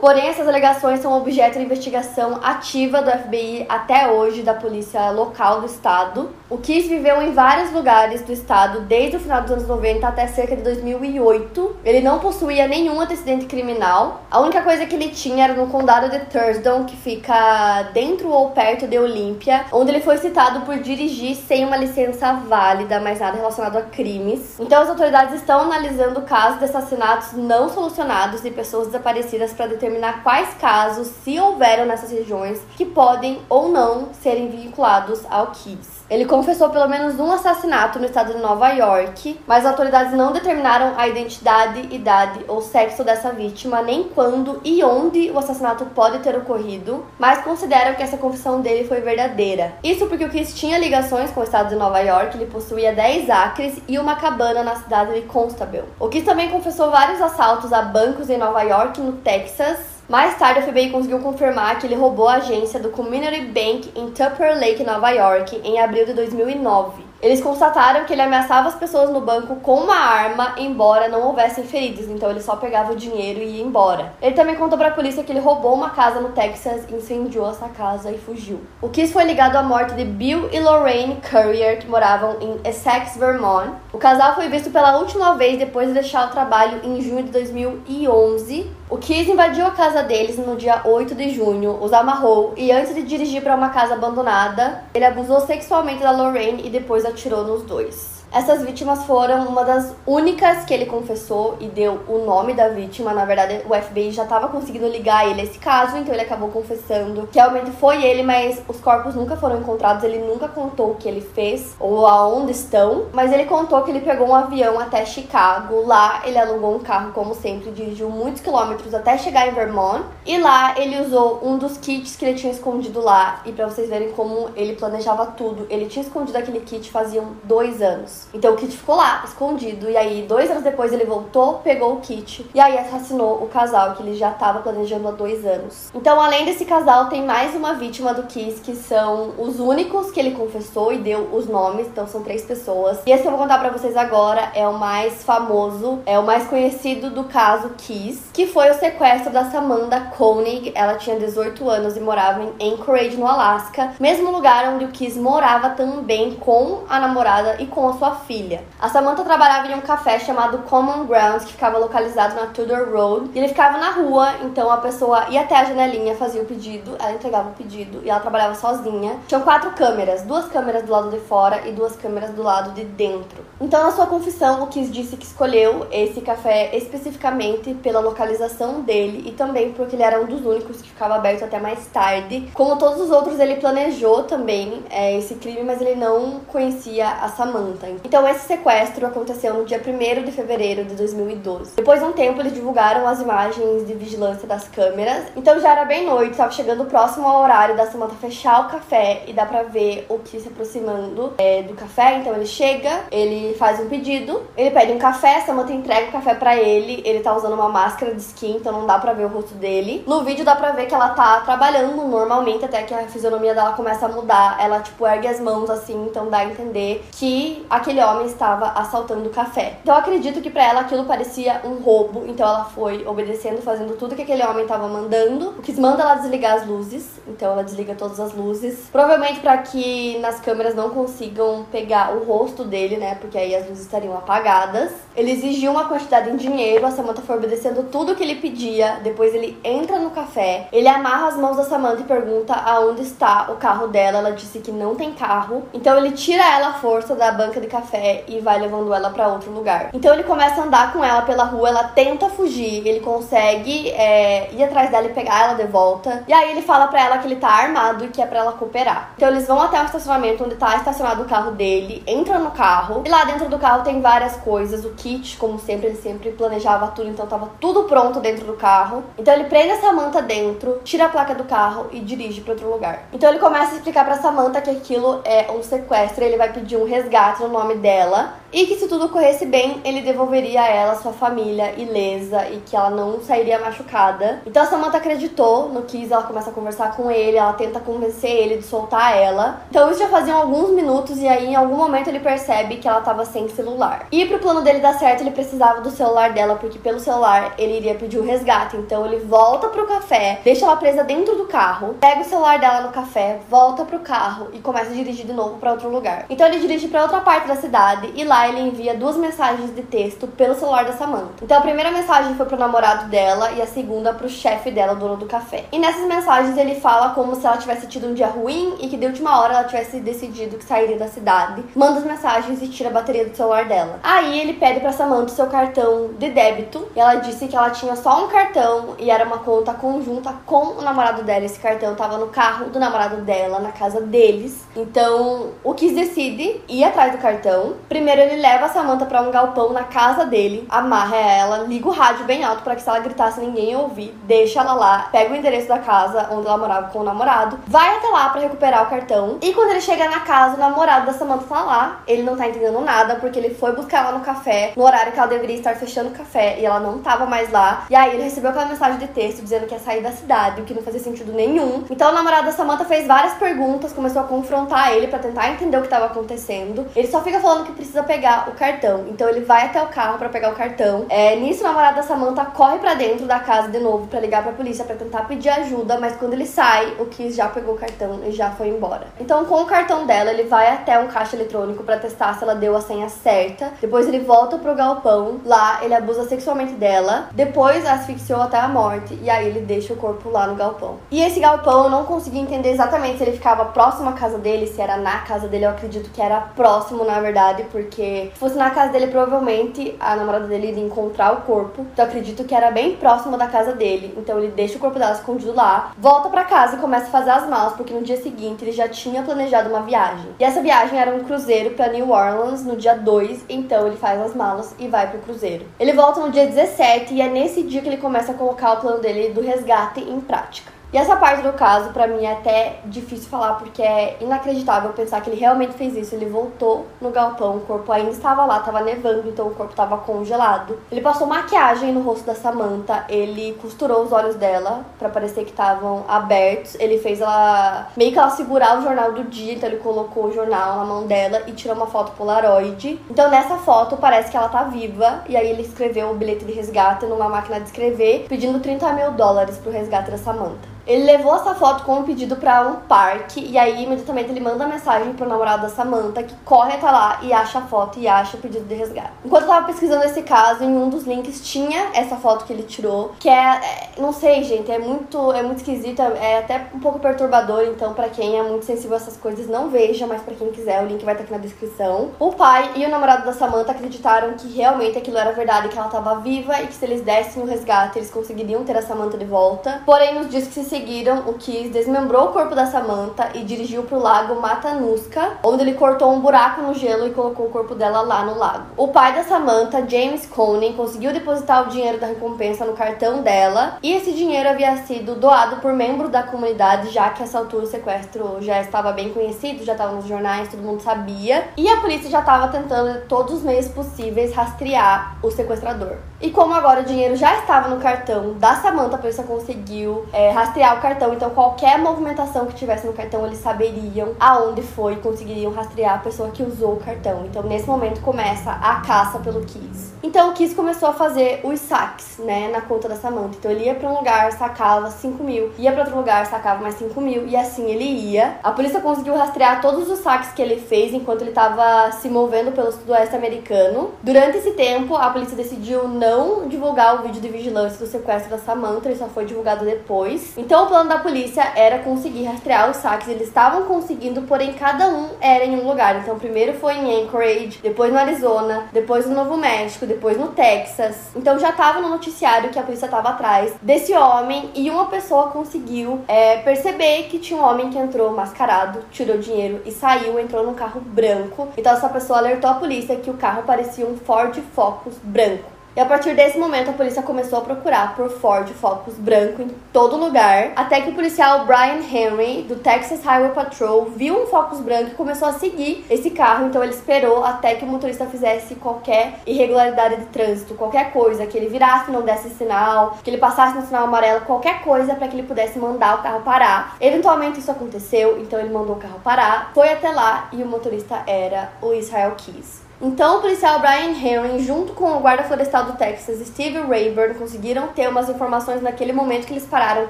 Porém, 0.00 0.28
essas 0.28 0.46
alegações 0.46 1.00
são 1.00 1.16
objeto 1.16 1.58
de 1.58 1.64
investigação 1.64 2.40
ativa 2.42 3.02
do 3.02 3.10
FBI 3.10 3.66
até 3.68 4.10
hoje, 4.10 4.42
da 4.42 4.54
polícia 4.54 5.10
local 5.10 5.60
do 5.60 5.66
estado. 5.66 6.30
O 6.52 6.58
Kiss 6.58 6.86
viveu 6.86 7.22
em 7.22 7.32
vários 7.32 7.72
lugares 7.72 8.20
do 8.20 8.30
estado 8.30 8.82
desde 8.82 9.16
o 9.16 9.20
final 9.20 9.40
dos 9.40 9.52
anos 9.52 9.66
90 9.66 10.06
até 10.06 10.26
cerca 10.26 10.54
de 10.54 10.60
2008. 10.60 11.76
Ele 11.82 12.02
não 12.02 12.18
possuía 12.18 12.68
nenhum 12.68 13.00
antecedente 13.00 13.46
criminal. 13.46 14.20
A 14.30 14.38
única 14.38 14.60
coisa 14.60 14.84
que 14.84 14.94
ele 14.94 15.08
tinha 15.08 15.44
era 15.44 15.54
no 15.54 15.68
condado 15.68 16.10
de 16.10 16.18
Thurston, 16.26 16.84
que 16.84 16.94
fica 16.94 17.84
dentro 17.94 18.28
ou 18.28 18.50
perto 18.50 18.86
de 18.86 18.98
Olímpia, 18.98 19.64
onde 19.72 19.92
ele 19.92 20.02
foi 20.02 20.18
citado 20.18 20.60
por 20.66 20.76
dirigir 20.76 21.36
sem 21.36 21.64
uma 21.64 21.78
licença 21.78 22.34
válida, 22.34 23.00
mas 23.00 23.20
nada 23.20 23.38
relacionado 23.38 23.78
a 23.78 23.82
crimes. 23.84 24.60
Então, 24.60 24.82
as 24.82 24.90
autoridades 24.90 25.36
estão 25.36 25.62
analisando 25.62 26.20
casos 26.20 26.58
de 26.58 26.66
assassinatos 26.66 27.32
não 27.32 27.70
solucionados 27.70 28.42
de 28.42 28.50
pessoas 28.50 28.88
desaparecidas 28.88 29.54
para 29.54 29.68
determinar 29.68 30.22
quais 30.22 30.52
casos, 30.60 31.08
se 31.24 31.40
houveram 31.40 31.86
nessas 31.86 32.10
regiões, 32.10 32.60
que 32.76 32.84
podem 32.84 33.40
ou 33.48 33.70
não 33.70 34.10
serem 34.20 34.50
vinculados 34.50 35.22
ao 35.30 35.46
KISS. 35.46 35.91
Ele 36.10 36.24
confessou 36.24 36.70
pelo 36.70 36.88
menos 36.88 37.18
um 37.18 37.32
assassinato 37.32 37.98
no 37.98 38.06
estado 38.06 38.34
de 38.34 38.40
Nova 38.40 38.68
York, 38.70 39.40
mas 39.46 39.64
as 39.64 39.70
autoridades 39.70 40.12
não 40.12 40.32
determinaram 40.32 40.94
a 40.96 41.08
identidade, 41.08 41.88
idade 41.94 42.40
ou 42.48 42.60
sexo 42.60 43.02
dessa 43.02 43.30
vítima, 43.30 43.82
nem 43.82 44.04
quando 44.04 44.60
e 44.64 44.82
onde 44.84 45.30
o 45.30 45.38
assassinato 45.38 45.86
pode 45.86 46.18
ter 46.18 46.36
ocorrido, 46.36 47.04
mas 47.18 47.42
consideram 47.42 47.94
que 47.94 48.02
essa 48.02 48.16
confissão 48.16 48.60
dele 48.60 48.86
foi 48.86 49.00
verdadeira. 49.00 49.72
Isso 49.82 50.06
porque 50.06 50.24
o 50.24 50.30
Kiss 50.30 50.54
tinha 50.54 50.78
ligações 50.78 51.30
com 51.30 51.40
o 51.40 51.44
estado 51.44 51.70
de 51.70 51.76
Nova 51.76 52.00
York, 52.00 52.36
ele 52.36 52.46
possuía 52.46 52.92
10 52.92 53.30
acres 53.30 53.80
e 53.88 53.98
uma 53.98 54.16
cabana 54.16 54.62
na 54.62 54.76
cidade 54.76 55.14
de 55.14 55.22
Constable. 55.22 55.84
O 55.98 56.08
Kiss 56.08 56.24
também 56.24 56.50
confessou 56.50 56.90
vários 56.90 57.20
assaltos 57.20 57.72
a 57.72 57.82
bancos 57.82 58.28
em 58.28 58.36
Nova 58.36 58.62
York, 58.62 59.00
no 59.00 59.12
Texas, 59.12 59.91
mais 60.08 60.38
tarde, 60.38 60.60
a 60.60 60.62
FBI 60.62 60.90
conseguiu 60.90 61.20
confirmar 61.20 61.78
que 61.78 61.86
ele 61.86 61.94
roubou 61.94 62.28
a 62.28 62.34
agência 62.34 62.80
do 62.80 62.90
Community 62.90 63.46
Bank 63.46 63.92
em 63.94 64.10
Tupper 64.10 64.58
Lake, 64.58 64.82
Nova 64.84 65.10
York, 65.10 65.60
em 65.64 65.80
abril 65.80 66.04
de 66.04 66.12
2009. 66.12 67.11
Eles 67.22 67.40
constataram 67.40 68.04
que 68.04 68.12
ele 68.12 68.20
ameaçava 68.20 68.68
as 68.68 68.74
pessoas 68.74 69.08
no 69.08 69.20
banco 69.20 69.54
com 69.56 69.76
uma 69.76 69.94
arma, 69.94 70.56
embora 70.58 71.06
não 71.06 71.22
houvessem 71.28 71.62
feridos, 71.62 72.08
então 72.08 72.28
ele 72.28 72.42
só 72.42 72.56
pegava 72.56 72.92
o 72.92 72.96
dinheiro 72.96 73.38
e 73.38 73.58
ia 73.58 73.62
embora. 73.62 74.12
Ele 74.20 74.34
também 74.34 74.56
contou 74.56 74.76
para 74.76 74.88
a 74.88 74.92
polícia 74.92 75.22
que 75.22 75.30
ele 75.30 75.38
roubou 75.38 75.72
uma 75.72 75.90
casa 75.90 76.20
no 76.20 76.30
Texas, 76.30 76.84
incendiou 76.90 77.48
essa 77.48 77.68
casa 77.68 78.10
e 78.10 78.18
fugiu. 78.18 78.60
O 78.80 78.88
Kiss 78.88 79.12
foi 79.12 79.22
ligado 79.22 79.54
à 79.54 79.62
morte 79.62 79.94
de 79.94 80.04
Bill 80.04 80.48
e 80.50 80.58
Lorraine 80.58 81.20
Currier, 81.20 81.78
que 81.78 81.86
moravam 81.86 82.38
em 82.40 82.68
Essex, 82.68 83.16
Vermont. 83.16 83.70
O 83.92 83.98
casal 83.98 84.34
foi 84.34 84.48
visto 84.48 84.70
pela 84.70 84.98
última 84.98 85.36
vez 85.36 85.56
depois 85.56 85.86
de 85.86 85.94
deixar 85.94 86.26
o 86.26 86.30
trabalho 86.32 86.80
em 86.82 87.00
junho 87.00 87.22
de 87.22 87.30
2011. 87.30 88.68
O 88.90 88.98
Kiss 88.98 89.30
invadiu 89.30 89.64
a 89.64 89.70
casa 89.70 90.02
deles 90.02 90.36
no 90.36 90.56
dia 90.56 90.82
8 90.84 91.14
de 91.14 91.30
junho, 91.30 91.78
os 91.80 91.92
amarrou 91.92 92.52
e 92.56 92.70
antes 92.70 92.94
de 92.94 93.02
dirigir 93.02 93.42
para 93.42 93.54
uma 93.54 93.70
casa 93.70 93.94
abandonada, 93.94 94.82
ele 94.92 95.04
abusou 95.04 95.40
sexualmente 95.40 96.02
da 96.02 96.10
Lorraine 96.10 96.66
e 96.66 96.68
depois 96.68 97.06
atirou 97.12 97.44
nos 97.44 97.62
dois. 97.62 98.21
Essas 98.32 98.64
vítimas 98.64 99.04
foram 99.04 99.46
uma 99.46 99.62
das 99.62 99.94
únicas 100.06 100.64
que 100.64 100.72
ele 100.72 100.86
confessou 100.86 101.58
e 101.60 101.66
deu 101.66 102.00
o 102.08 102.24
nome 102.24 102.54
da 102.54 102.68
vítima. 102.68 103.12
Na 103.12 103.26
verdade, 103.26 103.60
o 103.68 103.74
FBI 103.74 104.10
já 104.10 104.22
estava 104.22 104.48
conseguindo 104.48 104.88
ligar 104.88 105.28
ele 105.28 105.42
a 105.42 105.44
esse 105.44 105.58
caso, 105.58 105.98
então 105.98 106.14
ele 106.14 106.22
acabou 106.22 106.48
confessando 106.48 107.28
que 107.30 107.38
realmente 107.38 107.70
foi 107.72 108.02
ele, 108.02 108.22
mas 108.22 108.62
os 108.66 108.80
corpos 108.80 109.14
nunca 109.14 109.36
foram 109.36 109.60
encontrados. 109.60 110.02
Ele 110.02 110.16
nunca 110.16 110.48
contou 110.48 110.92
o 110.92 110.94
que 110.94 111.06
ele 111.06 111.20
fez 111.20 111.76
ou 111.78 112.06
aonde 112.06 112.52
estão, 112.52 113.08
mas 113.12 113.30
ele 113.30 113.44
contou 113.44 113.82
que 113.82 113.90
ele 113.90 114.00
pegou 114.00 114.28
um 114.28 114.34
avião 114.34 114.80
até 114.80 115.04
Chicago. 115.04 115.84
Lá 115.86 116.22
ele 116.24 116.38
alugou 116.38 116.74
um 116.74 116.78
carro, 116.78 117.12
como 117.12 117.34
sempre, 117.34 117.70
dirigiu 117.70 118.08
muitos 118.08 118.40
quilômetros 118.40 118.94
até 118.94 119.18
chegar 119.18 119.46
em 119.46 119.52
Vermont. 119.52 120.06
E 120.24 120.38
lá 120.38 120.78
ele 120.78 120.98
usou 121.02 121.40
um 121.42 121.58
dos 121.58 121.76
kits 121.76 122.16
que 122.16 122.24
ele 122.24 122.38
tinha 122.38 122.52
escondido 122.52 122.98
lá. 123.02 123.42
E 123.44 123.52
para 123.52 123.66
vocês 123.68 123.90
verem 123.90 124.10
como 124.12 124.48
ele 124.56 124.74
planejava 124.74 125.26
tudo, 125.26 125.66
ele 125.68 125.84
tinha 125.84 126.02
escondido 126.02 126.38
aquele 126.38 126.60
kit 126.60 126.90
faziam 126.90 127.32
dois 127.44 127.82
anos. 127.82 128.21
Então 128.32 128.54
o 128.54 128.56
kit 128.56 128.76
ficou 128.76 128.96
lá, 128.96 129.22
escondido. 129.24 129.90
E 129.90 129.96
aí, 129.96 130.24
dois 130.28 130.50
anos 130.50 130.62
depois, 130.62 130.92
ele 130.92 131.04
voltou, 131.04 131.54
pegou 131.54 131.94
o 131.94 132.00
kit 132.00 132.46
e 132.54 132.60
aí 132.60 132.78
assassinou 132.78 133.42
o 133.42 133.48
casal 133.48 133.94
que 133.94 134.02
ele 134.02 134.14
já 134.14 134.30
estava 134.30 134.60
planejando 134.60 135.08
há 135.08 135.10
dois 135.10 135.44
anos. 135.44 135.90
Então, 135.94 136.20
além 136.20 136.44
desse 136.44 136.64
casal, 136.64 137.06
tem 137.06 137.24
mais 137.24 137.54
uma 137.54 137.74
vítima 137.74 138.14
do 138.14 138.24
Kiss, 138.24 138.60
que 138.60 138.74
são 138.74 139.34
os 139.38 139.58
únicos 139.60 140.10
que 140.10 140.20
ele 140.20 140.32
confessou 140.32 140.92
e 140.92 140.98
deu 140.98 141.28
os 141.32 141.46
nomes. 141.46 141.86
Então, 141.86 142.06
são 142.06 142.22
três 142.22 142.42
pessoas. 142.42 143.00
E 143.06 143.10
esse 143.10 143.22
que 143.22 143.28
eu 143.28 143.32
vou 143.32 143.40
contar 143.40 143.58
pra 143.58 143.70
vocês 143.70 143.96
agora 143.96 144.50
é 144.54 144.66
o 144.66 144.78
mais 144.78 145.22
famoso, 145.22 146.00
é 146.06 146.18
o 146.18 146.22
mais 146.22 146.46
conhecido 146.46 147.10
do 147.10 147.24
caso 147.24 147.70
Kiss, 147.76 148.30
que 148.32 148.46
foi 148.46 148.70
o 148.70 148.74
sequestro 148.74 149.32
da 149.32 149.50
Samantha 149.50 150.00
Koenig. 150.16 150.72
Ela 150.74 150.94
tinha 150.94 151.18
18 151.18 151.68
anos 151.68 151.96
e 151.96 152.00
morava 152.00 152.42
em 152.42 152.72
Anchorage, 152.72 153.16
no 153.16 153.26
Alasca, 153.26 153.94
mesmo 154.00 154.30
lugar 154.30 154.72
onde 154.74 154.84
o 154.84 154.88
Kiss 154.88 155.18
morava 155.18 155.70
também 155.70 156.34
com 156.34 156.84
a 156.88 156.98
namorada 156.98 157.56
e 157.58 157.66
com 157.66 157.88
a 157.88 157.92
sua 157.94 158.11
filha. 158.16 158.64
A 158.80 158.88
Samantha 158.88 159.24
trabalhava 159.24 159.68
em 159.68 159.74
um 159.74 159.80
café 159.80 160.18
chamado 160.18 160.58
Common 160.58 161.04
Grounds, 161.06 161.44
que 161.44 161.52
ficava 161.52 161.78
localizado 161.78 162.34
na 162.34 162.46
Tudor 162.46 162.90
Road. 162.92 163.30
E 163.34 163.38
ele 163.38 163.48
ficava 163.48 163.78
na 163.78 163.90
rua, 163.90 164.34
então 164.42 164.70
a 164.70 164.78
pessoa 164.78 165.26
ia 165.30 165.42
até 165.42 165.56
a 165.56 165.64
janelinha, 165.64 166.14
fazia 166.16 166.42
o 166.42 166.46
pedido, 166.46 166.96
ela 166.98 167.12
entregava 167.12 167.50
o 167.50 167.52
pedido 167.52 168.00
e 168.04 168.10
ela 168.10 168.20
trabalhava 168.20 168.54
sozinha. 168.54 169.18
Tinham 169.26 169.42
quatro 169.42 169.70
câmeras, 169.72 170.22
duas 170.22 170.46
câmeras 170.46 170.82
do 170.84 170.92
lado 170.92 171.10
de 171.10 171.20
fora 171.20 171.66
e 171.66 171.72
duas 171.72 171.96
câmeras 171.96 172.30
do 172.30 172.42
lado 172.42 172.72
de 172.72 172.84
dentro. 172.84 173.44
Então, 173.60 173.82
na 173.82 173.92
sua 173.92 174.06
confissão, 174.06 174.62
o 174.62 174.66
Kiss 174.66 174.90
disse 174.90 175.16
que 175.16 175.24
escolheu 175.24 175.86
esse 175.90 176.20
café 176.20 176.76
especificamente 176.76 177.74
pela 177.74 178.00
localização 178.00 178.80
dele 178.80 179.24
e 179.26 179.32
também 179.32 179.72
porque 179.72 179.96
ele 179.96 180.02
era 180.02 180.20
um 180.20 180.26
dos 180.26 180.44
únicos 180.44 180.82
que 180.82 180.88
ficava 180.88 181.14
aberto 181.14 181.44
até 181.44 181.58
mais 181.58 181.86
tarde. 181.86 182.50
Como 182.54 182.76
todos 182.76 183.00
os 183.00 183.10
outros, 183.10 183.38
ele 183.38 183.56
planejou 183.56 184.24
também 184.24 184.82
é, 184.90 185.16
esse 185.16 185.36
crime, 185.36 185.62
mas 185.62 185.80
ele 185.80 185.94
não 185.94 186.40
conhecia 186.40 187.08
a 187.08 187.28
Samantha. 187.28 187.88
Então, 188.04 188.26
esse 188.28 188.46
sequestro 188.46 189.06
aconteceu 189.06 189.54
no 189.54 189.64
dia 189.64 189.80
1 189.80 190.24
de 190.24 190.32
fevereiro 190.32 190.84
de 190.84 190.94
2012. 190.94 191.76
Depois 191.76 192.00
de 192.00 192.06
um 192.06 192.12
tempo, 192.12 192.40
eles 192.40 192.52
divulgaram 192.52 193.06
as 193.06 193.20
imagens 193.20 193.86
de 193.86 193.94
vigilância 193.94 194.46
das 194.46 194.68
câmeras. 194.68 195.24
Então, 195.36 195.58
já 195.60 195.72
era 195.72 195.84
bem 195.84 196.06
noite, 196.06 196.32
estava 196.32 196.50
chegando 196.52 196.84
próximo 196.84 197.26
ao 197.26 197.42
horário 197.42 197.76
da 197.76 197.86
Samantha 197.86 198.14
fechar 198.16 198.66
o 198.66 198.70
café 198.70 199.22
e 199.26 199.32
dá 199.32 199.46
pra 199.46 199.62
ver 199.62 200.06
o 200.08 200.18
que 200.18 200.40
se 200.40 200.48
aproximando 200.48 201.32
é, 201.38 201.62
do 201.62 201.74
café. 201.74 202.18
Então, 202.18 202.34
ele 202.34 202.46
chega, 202.46 203.04
ele 203.10 203.54
faz 203.54 203.80
um 203.80 203.88
pedido, 203.88 204.42
ele 204.56 204.70
pede 204.70 204.92
um 204.92 204.98
café, 204.98 205.40
Samantha 205.40 205.72
entrega 205.72 206.08
o 206.08 206.12
café 206.12 206.34
para 206.34 206.56
ele. 206.56 207.02
Ele 207.04 207.20
tá 207.20 207.34
usando 207.34 207.54
uma 207.54 207.68
máscara 207.68 208.14
de 208.14 208.20
skin, 208.20 208.56
então 208.56 208.72
não 208.72 208.86
dá 208.86 208.98
pra 208.98 209.12
ver 209.12 209.24
o 209.24 209.28
rosto 209.28 209.54
dele. 209.54 210.04
No 210.06 210.22
vídeo 210.24 210.44
dá 210.44 210.56
pra 210.56 210.72
ver 210.72 210.86
que 210.86 210.94
ela 210.94 211.10
tá 211.10 211.40
trabalhando 211.40 211.96
normalmente, 212.06 212.64
até 212.64 212.82
que 212.82 212.92
a 212.92 213.06
fisionomia 213.06 213.54
dela 213.54 213.72
começa 213.72 214.06
a 214.06 214.08
mudar. 214.08 214.58
Ela, 214.60 214.80
tipo, 214.80 215.06
ergue 215.06 215.28
as 215.28 215.40
mãos 215.40 215.70
assim, 215.70 216.06
então 216.06 216.28
dá 216.28 216.38
a 216.38 216.44
entender 216.44 217.04
que 217.12 217.64
a 217.70 217.80
aquele 217.92 218.02
homem 218.02 218.26
estava 218.26 218.68
assaltando 218.70 219.28
o 219.28 219.30
café. 219.30 219.78
Então 219.82 219.94
acredito 219.94 220.40
que 220.40 220.50
para 220.50 220.64
ela 220.64 220.80
aquilo 220.80 221.04
parecia 221.04 221.60
um 221.64 221.74
roubo, 221.74 222.24
então 222.26 222.48
ela 222.48 222.64
foi 222.64 223.06
obedecendo, 223.06 223.60
fazendo 223.60 223.96
tudo 223.98 224.16
que 224.16 224.22
aquele 224.22 224.42
homem 224.42 224.62
estava 224.62 224.88
mandando. 224.88 225.50
O 225.50 225.62
que 225.62 225.78
manda 225.78 226.02
ela 226.02 226.14
desligar 226.14 226.54
as 226.54 226.66
luzes, 226.66 227.20
então 227.26 227.52
ela 227.52 227.62
desliga 227.62 227.94
todas 227.94 228.18
as 228.18 228.32
luzes, 228.32 228.88
provavelmente 228.90 229.40
para 229.40 229.58
que 229.58 230.18
nas 230.18 230.40
câmeras 230.40 230.74
não 230.74 230.90
consigam 230.90 231.66
pegar 231.70 232.14
o 232.16 232.24
rosto 232.24 232.64
dele, 232.64 232.96
né? 232.96 233.16
Porque 233.16 233.36
aí 233.36 233.54
as 233.54 233.68
luzes 233.68 233.84
estariam 233.84 234.16
apagadas. 234.16 234.92
Ele 235.14 235.30
exigiu 235.30 235.72
uma 235.72 235.86
quantidade 235.86 236.30
em 236.30 236.36
dinheiro, 236.36 236.86
a 236.86 236.90
Samantha 236.90 237.20
foi 237.20 237.36
obedecendo 237.36 237.90
tudo 237.90 238.14
que 238.14 238.22
ele 238.22 238.36
pedia. 238.36 239.00
Depois 239.02 239.34
ele 239.34 239.58
entra 239.62 239.98
no 239.98 240.10
café, 240.10 240.68
ele 240.72 240.88
amarra 240.88 241.28
as 241.28 241.36
mãos 241.36 241.56
da 241.56 241.64
Samantha 241.64 242.00
e 242.00 242.04
pergunta 242.04 242.54
aonde 242.54 243.02
está 243.02 243.50
o 243.50 243.56
carro 243.56 243.88
dela. 243.88 244.18
Ela 244.18 244.32
disse 244.32 244.60
que 244.60 244.72
não 244.72 244.94
tem 244.94 245.12
carro. 245.12 245.64
Então 245.74 245.98
ele 245.98 246.12
tira 246.12 246.42
ela 246.42 246.68
à 246.68 246.74
força 246.74 247.14
da 247.14 247.30
banca 247.32 247.60
de 247.60 247.66
café 247.72 248.24
e 248.28 248.38
vai 248.38 248.60
levando 248.60 248.92
ela 248.92 249.10
para 249.10 249.28
outro 249.28 249.50
lugar. 249.50 249.90
Então 249.94 250.12
ele 250.12 250.22
começa 250.22 250.60
a 250.60 250.64
andar 250.64 250.92
com 250.92 251.02
ela 251.02 251.22
pela 251.22 251.44
rua, 251.44 251.70
ela 251.70 251.84
tenta 251.84 252.28
fugir, 252.28 252.86
ele 252.86 253.00
consegue 253.00 253.90
é, 253.90 254.52
ir 254.52 254.62
atrás 254.62 254.90
dela 254.90 255.06
e 255.06 255.12
pegar 255.12 255.44
ela 255.44 255.54
de 255.54 255.64
volta. 255.64 256.22
E 256.28 256.32
aí 256.32 256.50
ele 256.50 256.62
fala 256.62 256.86
para 256.88 257.02
ela 257.02 257.18
que 257.18 257.26
ele 257.26 257.36
tá 257.36 257.48
armado 257.48 258.04
e 258.04 258.08
que 258.08 258.20
é 258.20 258.26
para 258.26 258.40
ela 258.40 258.52
cooperar. 258.52 259.12
Então 259.16 259.28
eles 259.28 259.46
vão 259.46 259.60
até 259.60 259.80
o 259.80 259.84
estacionamento 259.84 260.44
onde 260.44 260.56
tá 260.56 260.76
estacionado 260.76 261.22
o 261.22 261.26
carro 261.26 261.52
dele, 261.52 262.02
entram 262.06 262.40
no 262.40 262.50
carro 262.50 263.02
e 263.04 263.08
lá 263.08 263.24
dentro 263.24 263.48
do 263.48 263.58
carro 263.58 263.82
tem 263.82 264.00
várias 264.00 264.36
coisas, 264.36 264.84
o 264.84 264.90
kit, 264.90 265.36
como 265.38 265.58
sempre, 265.58 265.86
ele 265.86 265.96
sempre 265.96 266.30
planejava 266.32 266.88
tudo, 266.88 267.08
então 267.08 267.26
tava 267.26 267.50
tudo 267.58 267.84
pronto 267.84 268.20
dentro 268.20 268.44
do 268.44 268.54
carro. 268.54 269.02
Então 269.18 269.32
ele 269.32 269.44
prende 269.44 269.72
a 269.72 269.80
Samantha 269.80 270.20
dentro, 270.20 270.80
tira 270.84 271.06
a 271.06 271.08
placa 271.08 271.34
do 271.34 271.44
carro 271.44 271.86
e 271.90 272.00
dirige 272.00 272.40
para 272.40 272.52
outro 272.52 272.70
lugar. 272.70 273.04
Então 273.12 273.30
ele 273.30 273.38
começa 273.38 273.72
a 273.72 273.76
explicar 273.76 274.04
para 274.04 274.16
Samantha 274.16 274.60
que 274.60 274.70
aquilo 274.70 275.20
é 275.24 275.50
um 275.50 275.62
sequestro, 275.62 276.24
ele 276.24 276.36
vai 276.36 276.52
pedir 276.52 276.76
um 276.76 276.84
resgate 276.84 277.42
no 277.42 277.48
nome 277.62 277.76
dela 277.76 278.41
e 278.52 278.66
que 278.66 278.76
se 278.76 278.86
tudo 278.86 279.08
corresse 279.08 279.46
bem, 279.46 279.80
ele 279.84 280.02
devolveria 280.02 280.62
a 280.62 280.68
ela 280.68 280.94
sua 280.96 281.12
família 281.12 281.72
ilesa 281.76 282.48
e 282.50 282.58
que 282.58 282.76
ela 282.76 282.90
não 282.90 283.20
sairia 283.20 283.58
machucada. 283.58 284.42
Então 284.46 284.62
a 284.62 284.66
Samantha 284.66 284.98
acreditou 284.98 285.68
no 285.70 285.82
Kiss, 285.82 286.12
ela 286.12 286.22
começa 286.22 286.50
a 286.50 286.52
conversar 286.52 286.94
com 286.96 287.10
ele, 287.10 287.36
ela 287.36 287.54
tenta 287.54 287.80
convencer 287.80 288.30
ele 288.30 288.58
de 288.58 288.64
soltar 288.64 289.16
ela. 289.16 289.62
Então 289.70 289.90
isso 289.90 290.00
já 290.00 290.08
fazia 290.08 290.34
alguns 290.34 290.70
minutos 290.70 291.18
e 291.18 291.26
aí 291.26 291.46
em 291.46 291.56
algum 291.56 291.76
momento 291.76 292.08
ele 292.08 292.20
percebe 292.20 292.76
que 292.76 292.86
ela 292.86 293.00
tava 293.00 293.24
sem 293.24 293.48
celular. 293.48 294.06
E 294.12 294.26
pro 294.26 294.38
plano 294.38 294.60
dele 294.60 294.80
dar 294.80 294.98
certo, 294.98 295.22
ele 295.22 295.30
precisava 295.30 295.80
do 295.80 295.90
celular 295.90 296.32
dela, 296.32 296.56
porque 296.56 296.78
pelo 296.78 297.00
celular 297.00 297.54
ele 297.56 297.78
iria 297.78 297.94
pedir 297.94 298.18
o 298.18 298.24
resgate. 298.24 298.76
Então 298.76 299.06
ele 299.06 299.20
volta 299.20 299.68
pro 299.68 299.86
café, 299.86 300.40
deixa 300.44 300.66
ela 300.66 300.76
presa 300.76 301.02
dentro 301.02 301.36
do 301.36 301.46
carro, 301.46 301.94
pega 302.00 302.20
o 302.20 302.24
celular 302.24 302.58
dela 302.58 302.82
no 302.82 302.92
café, 302.92 303.40
volta 303.48 303.84
pro 303.84 304.00
carro 304.00 304.48
e 304.52 304.58
começa 304.58 304.90
a 304.90 304.94
dirigir 304.94 305.24
de 305.24 305.32
novo 305.32 305.56
para 305.56 305.72
outro 305.72 305.88
lugar. 305.88 306.26
Então 306.28 306.46
ele 306.46 306.58
dirige 306.58 306.88
para 306.88 307.02
outra 307.02 307.20
parte 307.20 307.46
pra 307.46 307.56
cidade 307.56 308.12
e 308.14 308.24
lá 308.24 308.41
ele 308.48 308.60
envia 308.60 308.94
duas 308.94 309.16
mensagens 309.16 309.74
de 309.74 309.82
texto 309.82 310.26
pelo 310.26 310.54
celular 310.54 310.84
da 310.84 310.92
Samantha. 310.92 311.42
Então 311.42 311.58
a 311.58 311.60
primeira 311.60 311.90
mensagem 311.90 312.34
foi 312.34 312.46
pro 312.46 312.58
namorado 312.58 313.08
dela 313.08 313.52
e 313.52 313.62
a 313.62 313.66
segunda 313.66 314.12
pro 314.12 314.28
chefe 314.28 314.70
dela, 314.70 314.92
o 314.92 314.96
dono 314.96 315.16
do 315.16 315.26
café. 315.26 315.64
E 315.72 315.78
nessas 315.78 316.06
mensagens 316.06 316.56
ele 316.56 316.76
fala 316.76 317.10
como 317.10 317.34
se 317.34 317.46
ela 317.46 317.56
tivesse 317.56 317.86
tido 317.86 318.08
um 318.08 318.14
dia 318.14 318.26
ruim 318.26 318.76
e 318.80 318.88
que 318.88 318.96
de 318.96 319.06
última 319.06 319.40
hora 319.40 319.54
ela 319.54 319.64
tivesse 319.64 320.00
decidido 320.00 320.56
que 320.56 320.64
sairia 320.64 320.98
da 320.98 321.08
cidade. 321.08 321.64
Manda 321.74 321.98
as 321.98 322.04
mensagens 322.04 322.62
e 322.62 322.68
tira 322.68 322.88
a 322.88 322.92
bateria 322.92 323.28
do 323.28 323.36
celular 323.36 323.64
dela. 323.66 324.00
Aí 324.02 324.40
ele 324.40 324.54
pede 324.54 324.80
pra 324.80 324.92
Samantha 324.92 325.32
o 325.32 325.36
seu 325.36 325.46
cartão 325.46 326.10
de 326.18 326.30
débito 326.30 326.88
e 326.94 327.00
ela 327.00 327.16
disse 327.16 327.48
que 327.48 327.56
ela 327.56 327.70
tinha 327.70 327.96
só 327.96 328.24
um 328.24 328.28
cartão 328.28 328.94
e 328.98 329.10
era 329.10 329.24
uma 329.24 329.38
conta 329.38 329.74
conjunta 329.74 330.32
com 330.46 330.78
o 330.78 330.82
namorado 330.82 331.22
dela. 331.22 331.44
Esse 331.44 331.58
cartão 331.58 331.94
tava 331.94 332.18
no 332.18 332.28
carro 332.28 332.70
do 332.70 332.78
namorado 332.78 333.16
dela, 333.22 333.58
na 333.58 333.72
casa 333.72 334.00
deles. 334.00 334.66
Então 334.76 335.50
o 335.62 335.74
Kiss 335.74 335.94
decide 335.94 336.60
ir 336.68 336.84
atrás 336.84 337.12
do 337.12 337.18
cartão. 337.18 337.74
Primeiro 337.88 338.20
ele 338.20 338.31
leva 338.36 338.66
a 338.66 338.68
Samantha 338.68 339.06
para 339.06 339.22
um 339.22 339.30
galpão 339.30 339.72
na 339.72 339.84
casa 339.84 340.24
dele, 340.24 340.66
amarra 340.68 341.16
ela, 341.16 341.58
liga 341.58 341.88
o 341.88 341.92
rádio 341.92 342.24
bem 342.24 342.44
alto 342.44 342.62
para 342.62 342.76
que 342.76 342.82
se 342.82 342.88
ela 342.88 343.00
gritasse 343.00 343.40
ninguém 343.40 343.74
ouvir, 343.76 344.14
deixa 344.24 344.60
ela 344.60 344.74
lá, 344.74 345.08
pega 345.12 345.32
o 345.32 345.36
endereço 345.36 345.68
da 345.68 345.78
casa 345.78 346.28
onde 346.30 346.46
ela 346.46 346.58
morava 346.58 346.88
com 346.88 347.00
o 347.00 347.04
namorado, 347.04 347.58
vai 347.66 347.96
até 347.96 348.08
lá 348.08 348.28
para 348.28 348.40
recuperar 348.40 348.84
o 348.84 348.90
cartão. 348.90 349.38
E 349.40 349.52
quando 349.52 349.70
ele 349.70 349.80
chega 349.80 350.08
na 350.08 350.20
casa, 350.20 350.56
o 350.56 350.60
namorado 350.60 351.06
da 351.06 351.12
Samantha 351.12 351.46
tá 351.46 351.62
lá. 351.62 352.02
Ele 352.06 352.22
não 352.22 352.36
tá 352.36 352.48
entendendo 352.48 352.80
nada 352.80 353.16
porque 353.16 353.38
ele 353.38 353.54
foi 353.54 353.72
buscar 353.72 354.06
ela 354.06 354.18
no 354.18 354.24
café 354.24 354.72
no 354.76 354.84
horário 354.84 355.12
que 355.12 355.18
ela 355.18 355.28
deveria 355.28 355.56
estar 355.56 355.74
fechando 355.76 356.10
o 356.10 356.12
café 356.12 356.58
e 356.58 356.64
ela 356.64 356.80
não 356.80 356.98
tava 356.98 357.26
mais 357.26 357.50
lá. 357.50 357.86
E 357.90 357.94
aí 357.94 358.14
ele 358.14 358.22
recebeu 358.22 358.50
aquela 358.50 358.66
mensagem 358.66 358.98
de 358.98 359.08
texto 359.08 359.42
dizendo 359.42 359.66
que 359.66 359.74
ia 359.74 359.80
sair 359.80 360.02
da 360.02 360.12
cidade, 360.12 360.60
o 360.60 360.64
que 360.64 360.74
não 360.74 360.82
fazia 360.82 361.00
sentido 361.00 361.32
nenhum. 361.32 361.84
Então 361.90 362.10
o 362.10 362.14
namorado 362.14 362.46
da 362.46 362.52
Samantha 362.52 362.84
fez 362.84 363.06
várias 363.06 363.34
perguntas, 363.34 363.92
começou 363.92 364.22
a 364.22 364.24
confrontar 364.24 364.92
ele 364.92 365.08
para 365.08 365.18
tentar 365.18 365.50
entender 365.50 365.76
o 365.76 365.80
que 365.80 365.86
estava 365.86 366.06
acontecendo. 366.06 366.86
Ele 366.94 367.08
só 367.08 367.20
fica 367.22 367.40
falando 367.40 367.66
que 367.66 367.72
precisa 367.72 368.02
pegar 368.02 368.21
o 368.48 368.52
cartão. 368.52 369.04
Então 369.08 369.28
ele 369.28 369.40
vai 369.40 369.66
até 369.66 369.82
o 369.82 369.88
carro 369.88 370.18
para 370.18 370.28
pegar 370.28 370.50
o 370.50 370.54
cartão. 370.54 371.06
É, 371.08 371.36
nisso 371.36 371.60
o 371.60 371.64
namorado 371.64 371.96
da 371.96 372.02
Samantha 372.02 372.44
corre 372.44 372.78
para 372.78 372.94
dentro 372.94 373.26
da 373.26 373.38
casa 373.40 373.68
de 373.68 373.78
novo 373.78 374.06
para 374.06 374.20
ligar 374.20 374.42
para 374.42 374.52
a 374.52 374.54
polícia 374.54 374.84
para 374.84 374.96
tentar 374.96 375.26
pedir 375.26 375.48
ajuda, 375.48 375.98
mas 375.98 376.16
quando 376.16 376.32
ele 376.32 376.46
sai, 376.46 376.94
o 376.98 377.06
Kiss 377.06 377.36
já 377.36 377.48
pegou 377.48 377.74
o 377.74 377.78
cartão 377.78 378.20
e 378.24 378.32
já 378.32 378.50
foi 378.50 378.68
embora. 378.68 379.06
Então 379.20 379.44
com 379.44 379.62
o 379.62 379.66
cartão 379.66 380.06
dela, 380.06 380.30
ele 380.30 380.44
vai 380.44 380.68
até 380.68 380.98
um 380.98 381.08
caixa 381.08 381.36
eletrônico 381.36 381.82
para 381.82 381.98
testar 381.98 382.34
se 382.34 382.44
ela 382.44 382.54
deu 382.54 382.76
a 382.76 382.80
senha 382.80 383.08
certa. 383.08 383.72
Depois 383.80 384.06
ele 384.06 384.20
volta 384.20 384.58
pro 384.58 384.74
galpão. 384.74 385.40
Lá 385.44 385.80
ele 385.82 385.94
abusa 385.94 386.28
sexualmente 386.28 386.72
dela. 386.74 387.28
Depois 387.32 387.84
asfixiou 387.86 388.42
até 388.42 388.58
a 388.58 388.68
morte 388.68 389.18
e 389.22 389.28
aí 389.28 389.48
ele 389.48 389.60
deixa 389.60 389.92
o 389.92 389.96
corpo 389.96 390.28
lá 390.30 390.46
no 390.46 390.54
galpão. 390.54 390.98
E 391.10 391.22
esse 391.22 391.40
galpão 391.40 391.84
eu 391.84 391.90
não 391.90 392.04
consegui 392.04 392.38
entender 392.38 392.70
exatamente 392.70 393.18
se 393.18 393.24
ele 393.24 393.32
ficava 393.32 393.66
próximo 393.66 394.08
à 394.08 394.12
casa 394.12 394.38
dele, 394.38 394.66
se 394.66 394.80
era 394.80 394.96
na 394.96 395.18
casa 395.18 395.48
dele, 395.48 395.64
eu 395.64 395.70
acredito 395.70 396.10
que 396.10 396.20
era 396.20 396.40
próximo, 396.40 397.04
na 397.04 397.20
verdade, 397.20 397.64
porque 397.70 398.01
se 398.02 398.38
fosse 398.38 398.56
na 398.56 398.70
casa 398.70 398.92
dele, 398.92 399.06
provavelmente 399.06 399.94
a 400.00 400.16
namorada 400.16 400.46
dele 400.46 400.68
iria 400.68 400.84
encontrar 400.84 401.32
o 401.32 401.42
corpo. 401.42 401.86
Então 401.92 402.04
acredito 402.04 402.44
que 402.44 402.54
era 402.54 402.70
bem 402.70 402.96
próximo 402.96 403.36
da 403.36 403.46
casa 403.46 403.72
dele. 403.72 404.12
Então 404.16 404.38
ele 404.38 404.48
deixa 404.48 404.76
o 404.76 404.80
corpo 404.80 404.98
dela 404.98 405.12
escondido 405.12 405.54
lá, 405.54 405.92
volta 405.96 406.28
para 406.28 406.44
casa 406.44 406.76
e 406.76 406.80
começa 406.80 407.06
a 407.06 407.10
fazer 407.10 407.30
as 407.30 407.48
malas, 407.48 407.74
porque 407.74 407.94
no 407.94 408.02
dia 408.02 408.16
seguinte 408.16 408.64
ele 408.64 408.72
já 408.72 408.88
tinha 408.88 409.22
planejado 409.22 409.68
uma 409.68 409.82
viagem. 409.82 410.30
E 410.38 410.44
essa 410.44 410.60
viagem 410.60 410.98
era 410.98 411.14
um 411.14 411.22
cruzeiro 411.24 411.70
para 411.70 411.92
New 411.92 412.10
Orleans 412.10 412.64
no 412.64 412.76
dia 412.76 412.94
2, 412.94 413.44
então 413.48 413.86
ele 413.86 413.96
faz 413.96 414.20
as 414.20 414.34
malas 414.34 414.74
e 414.78 414.88
vai 414.88 415.08
pro 415.08 415.20
cruzeiro. 415.20 415.66
Ele 415.78 415.92
volta 415.92 416.20
no 416.20 416.30
dia 416.30 416.46
17 416.46 417.14
e 417.14 417.20
é 417.20 417.28
nesse 417.28 417.62
dia 417.62 417.80
que 417.80 417.88
ele 417.88 417.98
começa 417.98 418.32
a 418.32 418.34
colocar 418.34 418.72
o 418.72 418.80
plano 418.80 419.00
dele 419.00 419.32
do 419.32 419.40
resgate 419.40 420.00
em 420.00 420.20
prática. 420.20 420.81
E 420.92 420.98
essa 420.98 421.16
parte 421.16 421.42
do 421.42 421.54
caso, 421.54 421.90
para 421.90 422.06
mim, 422.06 422.22
é 422.22 422.32
até 422.32 422.80
difícil 422.84 423.30
falar 423.30 423.54
porque 423.54 423.80
é 423.80 424.18
inacreditável 424.20 424.90
pensar 424.92 425.22
que 425.22 425.30
ele 425.30 425.40
realmente 425.40 425.72
fez 425.72 425.96
isso. 425.96 426.14
Ele 426.14 426.26
voltou 426.26 426.86
no 427.00 427.10
galpão, 427.10 427.56
o 427.56 427.60
corpo 427.60 427.90
ainda 427.90 428.10
estava 428.10 428.44
lá, 428.44 428.58
estava 428.58 428.82
nevando, 428.82 429.26
então 429.26 429.46
o 429.46 429.54
corpo 429.54 429.72
estava 429.72 429.96
congelado. 429.96 430.78
Ele 430.90 431.00
passou 431.00 431.26
maquiagem 431.26 431.92
no 431.94 432.02
rosto 432.02 432.26
da 432.26 432.34
Samantha, 432.34 433.06
ele 433.08 433.54
costurou 433.62 434.02
os 434.02 434.12
olhos 434.12 434.34
dela 434.34 434.84
para 434.98 435.08
parecer 435.08 435.44
que 435.44 435.50
estavam 435.50 436.04
abertos. 436.06 436.74
Ele 436.78 436.98
fez 436.98 437.22
ela 437.22 437.88
meio 437.96 438.12
que 438.12 438.18
ela 438.18 438.28
segurar 438.28 438.78
o 438.78 438.82
jornal 438.82 439.12
do 439.12 439.24
dia, 439.24 439.54
então 439.54 439.70
ele 439.70 439.78
colocou 439.78 440.26
o 440.26 440.32
jornal 440.34 440.76
na 440.76 440.84
mão 440.84 441.06
dela 441.06 441.42
e 441.46 441.52
tirou 441.52 441.74
uma 441.74 441.86
foto 441.86 442.12
polaroid. 442.12 443.00
Então 443.08 443.30
nessa 443.30 443.56
foto 443.56 443.96
parece 443.96 444.30
que 444.30 444.36
ela 444.36 444.50
tá 444.50 444.64
viva 444.64 445.24
e 445.26 445.38
aí 445.38 445.48
ele 445.48 445.62
escreveu 445.62 446.10
o 446.10 446.14
bilhete 446.14 446.44
de 446.44 446.52
resgate 446.52 447.06
numa 447.06 447.30
máquina 447.30 447.58
de 447.60 447.66
escrever, 447.66 448.26
pedindo 448.28 448.60
30 448.60 448.92
mil 448.92 449.12
dólares 449.12 449.56
pro 449.56 449.72
resgate 449.72 450.10
da 450.10 450.18
Samantha. 450.18 450.72
Ele 450.86 451.04
levou 451.04 451.34
essa 451.34 451.54
foto 451.54 451.84
com 451.84 452.00
um 452.00 452.02
pedido 452.02 452.36
para 452.36 452.62
um 452.62 452.76
parque 452.76 453.40
e 453.40 453.58
aí 453.58 453.84
imediatamente 453.84 454.30
ele 454.30 454.40
manda 454.40 454.66
mensagem 454.66 455.12
pro 455.12 455.28
namorado 455.28 455.62
da 455.62 455.68
Samantha 455.68 456.22
que 456.22 456.34
corre 456.44 456.74
até 456.74 456.90
lá 456.90 457.20
e 457.22 457.32
acha 457.32 457.58
a 457.58 457.62
foto 457.62 457.98
e 457.98 458.08
acha 458.08 458.36
o 458.36 458.40
pedido 458.40 458.64
de 458.66 458.74
resgate. 458.74 459.10
Enquanto 459.24 459.42
eu 459.42 459.48
tava 459.48 459.66
pesquisando 459.66 460.04
esse 460.04 460.22
caso, 460.22 460.64
em 460.64 460.76
um 460.76 460.88
dos 460.88 461.04
links 461.04 461.40
tinha 461.40 461.90
essa 461.94 462.16
foto 462.16 462.44
que 462.44 462.52
ele 462.52 462.64
tirou, 462.64 463.12
que 463.18 463.28
é, 463.28 463.32
é 463.32 463.88
não 463.98 464.12
sei, 464.12 464.42
gente, 464.44 464.70
é 464.70 464.78
muito 464.78 465.32
é 465.32 465.42
muito 465.42 465.58
esquisita, 465.58 466.02
é 466.02 466.38
até 466.38 466.66
um 466.74 466.80
pouco 466.80 466.98
perturbador, 466.98 467.64
então 467.64 467.94
para 467.94 468.08
quem 468.08 468.38
é 468.38 468.42
muito 468.42 468.64
sensível 468.64 468.94
a 468.94 468.96
essas 468.96 469.16
coisas 469.16 469.48
não 469.48 469.68
veja, 469.68 470.06
mas 470.06 470.22
para 470.22 470.34
quem 470.34 470.50
quiser, 470.50 470.82
o 470.82 470.86
link 470.86 471.04
vai 471.04 471.14
estar 471.14 471.24
aqui 471.24 471.32
na 471.32 471.38
descrição. 471.38 472.10
O 472.18 472.32
pai 472.32 472.72
e 472.76 472.84
o 472.84 472.88
namorado 472.88 473.24
da 473.24 473.32
Samantha 473.32 473.72
acreditaram 473.72 474.32
que 474.34 474.48
realmente 474.48 474.98
aquilo 474.98 475.18
era 475.18 475.32
verdade, 475.32 475.68
que 475.68 475.76
ela 475.76 475.86
estava 475.86 476.16
viva 476.16 476.60
e 476.62 476.66
que 476.66 476.74
se 476.74 476.84
eles 476.84 477.02
dessem 477.02 477.42
o 477.42 477.46
resgate, 477.46 477.98
eles 477.98 478.10
conseguiriam 478.10 478.64
ter 478.64 478.76
a 478.76 478.82
Samantha 478.82 479.16
de 479.16 479.24
volta. 479.24 479.82
Porém, 479.84 480.14
nos 480.14 480.28
dias 480.28 480.46
que 480.46 480.54
se 480.54 480.71
seguiram, 480.72 481.24
o 481.26 481.34
Kiss 481.34 481.68
desmembrou 481.68 482.28
o 482.28 482.32
corpo 482.32 482.54
da 482.54 482.64
Samantha 482.64 483.28
e 483.34 483.44
dirigiu 483.44 483.82
pro 483.82 483.98
lago 483.98 484.40
Matanuska, 484.40 485.32
onde 485.44 485.60
ele 485.62 485.74
cortou 485.74 486.10
um 486.10 486.20
buraco 486.20 486.62
no 486.62 486.72
gelo 486.72 487.06
e 487.06 487.10
colocou 487.10 487.46
o 487.46 487.50
corpo 487.50 487.74
dela 487.74 488.00
lá 488.00 488.24
no 488.24 488.38
lago. 488.38 488.64
O 488.74 488.88
pai 488.88 489.14
da 489.14 489.22
Samantha, 489.22 489.86
James 489.86 490.24
Coney, 490.24 490.72
conseguiu 490.72 491.12
depositar 491.12 491.66
o 491.66 491.70
dinheiro 491.70 491.98
da 491.98 492.06
recompensa 492.06 492.64
no 492.64 492.72
cartão 492.72 493.20
dela 493.20 493.76
e 493.82 493.92
esse 493.92 494.12
dinheiro 494.12 494.48
havia 494.48 494.74
sido 494.78 495.14
doado 495.14 495.56
por 495.56 495.74
membros 495.74 496.10
da 496.10 496.22
comunidade, 496.22 496.88
já 496.88 497.10
que 497.10 497.22
essa 497.22 497.36
altura 497.36 497.64
o 497.64 497.68
sequestro 497.68 498.38
já 498.40 498.58
estava 498.62 498.92
bem 498.92 499.12
conhecido, 499.12 499.64
já 499.64 499.72
estava 499.72 499.92
nos 499.92 500.06
jornais, 500.06 500.48
todo 500.48 500.62
mundo 500.62 500.80
sabia. 500.80 501.48
E 501.54 501.68
a 501.68 501.82
polícia 501.82 502.08
já 502.08 502.20
estava 502.20 502.48
tentando 502.48 502.94
de 502.94 503.06
todos 503.06 503.34
os 503.34 503.42
meios 503.42 503.68
possíveis 503.68 504.32
rastrear 504.32 505.18
o 505.22 505.30
sequestrador. 505.30 505.98
E 506.18 506.30
como 506.30 506.54
agora 506.54 506.80
o 506.80 506.84
dinheiro 506.84 507.16
já 507.16 507.36
estava 507.40 507.68
no 507.68 507.80
cartão 507.80 508.34
da 508.34 508.54
Samantha, 508.54 508.94
a 508.94 508.98
polícia 508.98 509.24
conseguiu 509.24 510.06
é, 510.12 510.30
rastrear 510.30 510.61
o 510.70 510.80
cartão. 510.80 511.12
Então, 511.12 511.30
qualquer 511.30 511.78
movimentação 511.78 512.46
que 512.46 512.54
tivesse 512.54 512.86
no 512.86 512.92
cartão, 512.92 513.26
eles 513.26 513.38
saberiam 513.38 514.14
aonde 514.18 514.62
foi, 514.62 514.96
conseguiriam 514.96 515.52
rastrear 515.52 515.94
a 515.94 515.98
pessoa 515.98 516.30
que 516.30 516.42
usou 516.42 516.74
o 516.74 516.76
cartão. 516.76 517.24
Então, 517.26 517.42
nesse 517.42 517.66
momento, 517.66 518.00
começa 518.00 518.50
a 518.50 518.76
caça 518.80 519.18
pelo 519.18 519.40
Kiss. 519.40 519.92
Então, 520.02 520.30
o 520.30 520.32
Kiss 520.32 520.54
começou 520.54 520.88
a 520.88 520.92
fazer 520.92 521.40
os 521.42 521.60
saques, 521.60 522.18
né, 522.18 522.48
na 522.48 522.60
conta 522.60 522.88
da 522.88 522.96
Samantha. 522.96 523.36
Então, 523.38 523.50
ele 523.50 523.64
ia 523.64 523.74
para 523.74 523.88
um 523.88 523.96
lugar, 523.96 524.32
sacava 524.32 524.90
5 524.90 525.22
mil, 525.22 525.52
ia 525.58 525.72
para 525.72 525.82
outro 525.82 525.96
lugar, 525.96 526.26
sacava 526.26 526.60
mais 526.60 526.74
5 526.76 527.00
mil, 527.00 527.26
e 527.26 527.36
assim 527.36 527.70
ele 527.70 527.84
ia. 527.84 528.36
A 528.42 528.52
polícia 528.52 528.80
conseguiu 528.80 529.16
rastrear 529.16 529.60
todos 529.60 529.90
os 529.90 529.98
saques 529.98 530.32
que 530.32 530.42
ele 530.42 530.56
fez 530.60 530.92
enquanto 530.94 531.22
ele 531.22 531.30
estava 531.30 531.90
se 531.92 532.08
movendo 532.08 532.52
pelo 532.52 532.70
sudoeste 532.70 533.16
americano. 533.16 533.90
Durante 534.02 534.38
esse 534.38 534.52
tempo, 534.52 534.96
a 534.96 535.10
polícia 535.10 535.36
decidiu 535.36 535.88
não 535.88 536.48
divulgar 536.48 536.96
o 536.96 537.02
vídeo 537.02 537.20
de 537.20 537.28
vigilância 537.28 537.78
do 537.78 537.86
sequestro 537.86 538.30
da 538.30 538.38
Samantha, 538.38 538.88
ele 538.88 538.98
só 538.98 539.06
foi 539.06 539.24
divulgado 539.24 539.64
depois. 539.64 540.36
Então 540.36 540.51
o 540.60 540.66
plano 540.66 540.88
da 540.88 540.98
polícia 540.98 541.52
era 541.56 541.78
conseguir 541.78 542.24
rastrear 542.24 542.70
os 542.70 542.76
saques, 542.76 543.08
eles 543.08 543.28
estavam 543.28 543.62
conseguindo, 543.62 544.22
porém 544.22 544.52
cada 544.52 544.88
um 544.88 545.08
era 545.20 545.44
em 545.44 545.58
um 545.58 545.66
lugar. 545.66 545.96
Então 545.96 546.18
primeiro 546.18 546.54
foi 546.54 546.74
em 546.74 547.04
Anchorage, 547.04 547.60
depois 547.62 547.92
no 547.92 547.98
Arizona, 547.98 548.68
depois 548.72 549.06
no 549.06 549.14
Novo 549.14 549.36
México, 549.36 549.86
depois 549.86 550.18
no 550.18 550.28
Texas. 550.28 551.10
Então 551.14 551.38
já 551.38 551.50
estava 551.50 551.80
no 551.80 551.88
noticiário 551.88 552.50
que 552.50 552.58
a 552.58 552.62
polícia 552.62 552.86
estava 552.86 553.10
atrás 553.10 553.54
desse 553.62 553.94
homem 553.94 554.50
e 554.54 554.68
uma 554.70 554.86
pessoa 554.86 555.28
conseguiu 555.28 556.00
é, 556.08 556.38
perceber 556.38 557.04
que 557.04 557.18
tinha 557.18 557.40
um 557.40 557.44
homem 557.44 557.70
que 557.70 557.78
entrou 557.78 558.10
mascarado, 558.12 558.80
tirou 558.90 559.18
dinheiro 559.18 559.62
e 559.64 559.70
saiu, 559.70 560.18
entrou 560.18 560.44
num 560.44 560.54
carro 560.54 560.80
branco. 560.80 561.48
Então 561.56 561.72
essa 561.72 561.88
pessoa 561.88 562.18
alertou 562.18 562.50
a 562.50 562.54
polícia 562.54 562.96
que 562.96 563.10
o 563.10 563.14
carro 563.14 563.42
parecia 563.44 563.86
um 563.86 563.96
Ford 563.96 564.36
Focus 564.54 564.94
branco. 565.02 565.51
E 565.74 565.80
a 565.80 565.86
partir 565.86 566.14
desse 566.14 566.36
momento 566.36 566.68
a 566.68 566.74
polícia 566.74 567.02
começou 567.02 567.38
a 567.38 567.42
procurar 567.42 567.96
por 567.96 568.10
Ford 568.10 568.46
Focus 568.48 568.94
branco 568.94 569.40
em 569.40 569.48
todo 569.72 569.96
lugar, 569.96 570.52
até 570.54 570.82
que 570.82 570.90
o 570.90 570.94
policial 570.94 571.46
Brian 571.46 571.80
Henry 571.80 572.42
do 572.42 572.56
Texas 572.56 573.02
Highway 573.02 573.32
Patrol 573.32 573.86
viu 573.86 574.22
um 574.22 574.26
Focus 574.26 574.60
branco 574.60 574.90
e 574.90 574.94
começou 574.94 575.28
a 575.28 575.32
seguir 575.32 575.86
esse 575.88 576.10
carro. 576.10 576.46
Então 576.46 576.62
ele 576.62 576.74
esperou 576.74 577.24
até 577.24 577.54
que 577.54 577.64
o 577.64 577.68
motorista 577.68 578.04
fizesse 578.04 578.54
qualquer 578.56 579.20
irregularidade 579.26 579.96
de 579.96 580.06
trânsito, 580.06 580.54
qualquer 580.54 580.92
coisa, 580.92 581.24
que 581.24 581.38
ele 581.38 581.48
virasse, 581.48 581.90
não 581.90 582.02
desse 582.02 582.28
sinal, 582.28 582.98
que 583.02 583.08
ele 583.08 583.16
passasse 583.16 583.56
no 583.56 583.64
sinal 583.64 583.84
amarelo, 583.84 584.20
qualquer 584.26 584.60
coisa 584.60 584.94
para 584.94 585.08
que 585.08 585.16
ele 585.16 585.26
pudesse 585.26 585.58
mandar 585.58 585.98
o 585.98 586.02
carro 586.02 586.20
parar. 586.20 586.76
Eventualmente 586.82 587.40
isso 587.40 587.50
aconteceu, 587.50 588.20
então 588.20 588.38
ele 588.38 588.52
mandou 588.52 588.76
o 588.76 588.78
carro 588.78 589.00
parar, 589.02 589.50
foi 589.54 589.70
até 589.72 589.90
lá 589.90 590.28
e 590.32 590.42
o 590.42 590.46
motorista 590.46 591.02
era 591.06 591.50
o 591.62 591.72
Israel 591.72 592.12
Keys. 592.16 592.61
Então, 592.84 593.18
o 593.18 593.20
policial 593.20 593.60
Brian 593.60 593.92
Henry, 593.92 594.40
junto 594.40 594.72
com 594.72 594.96
o 594.96 594.98
guarda 594.98 595.22
florestal 595.22 595.66
do 595.66 595.74
Texas, 595.74 596.18
Steve 596.26 596.58
Rayburn, 596.58 597.14
conseguiram 597.14 597.68
ter 597.68 597.88
umas 597.88 598.08
informações 598.08 598.60
naquele 598.60 598.92
momento 598.92 599.24
que 599.24 599.32
eles 599.32 599.46
pararam 599.46 599.84
o 599.84 599.88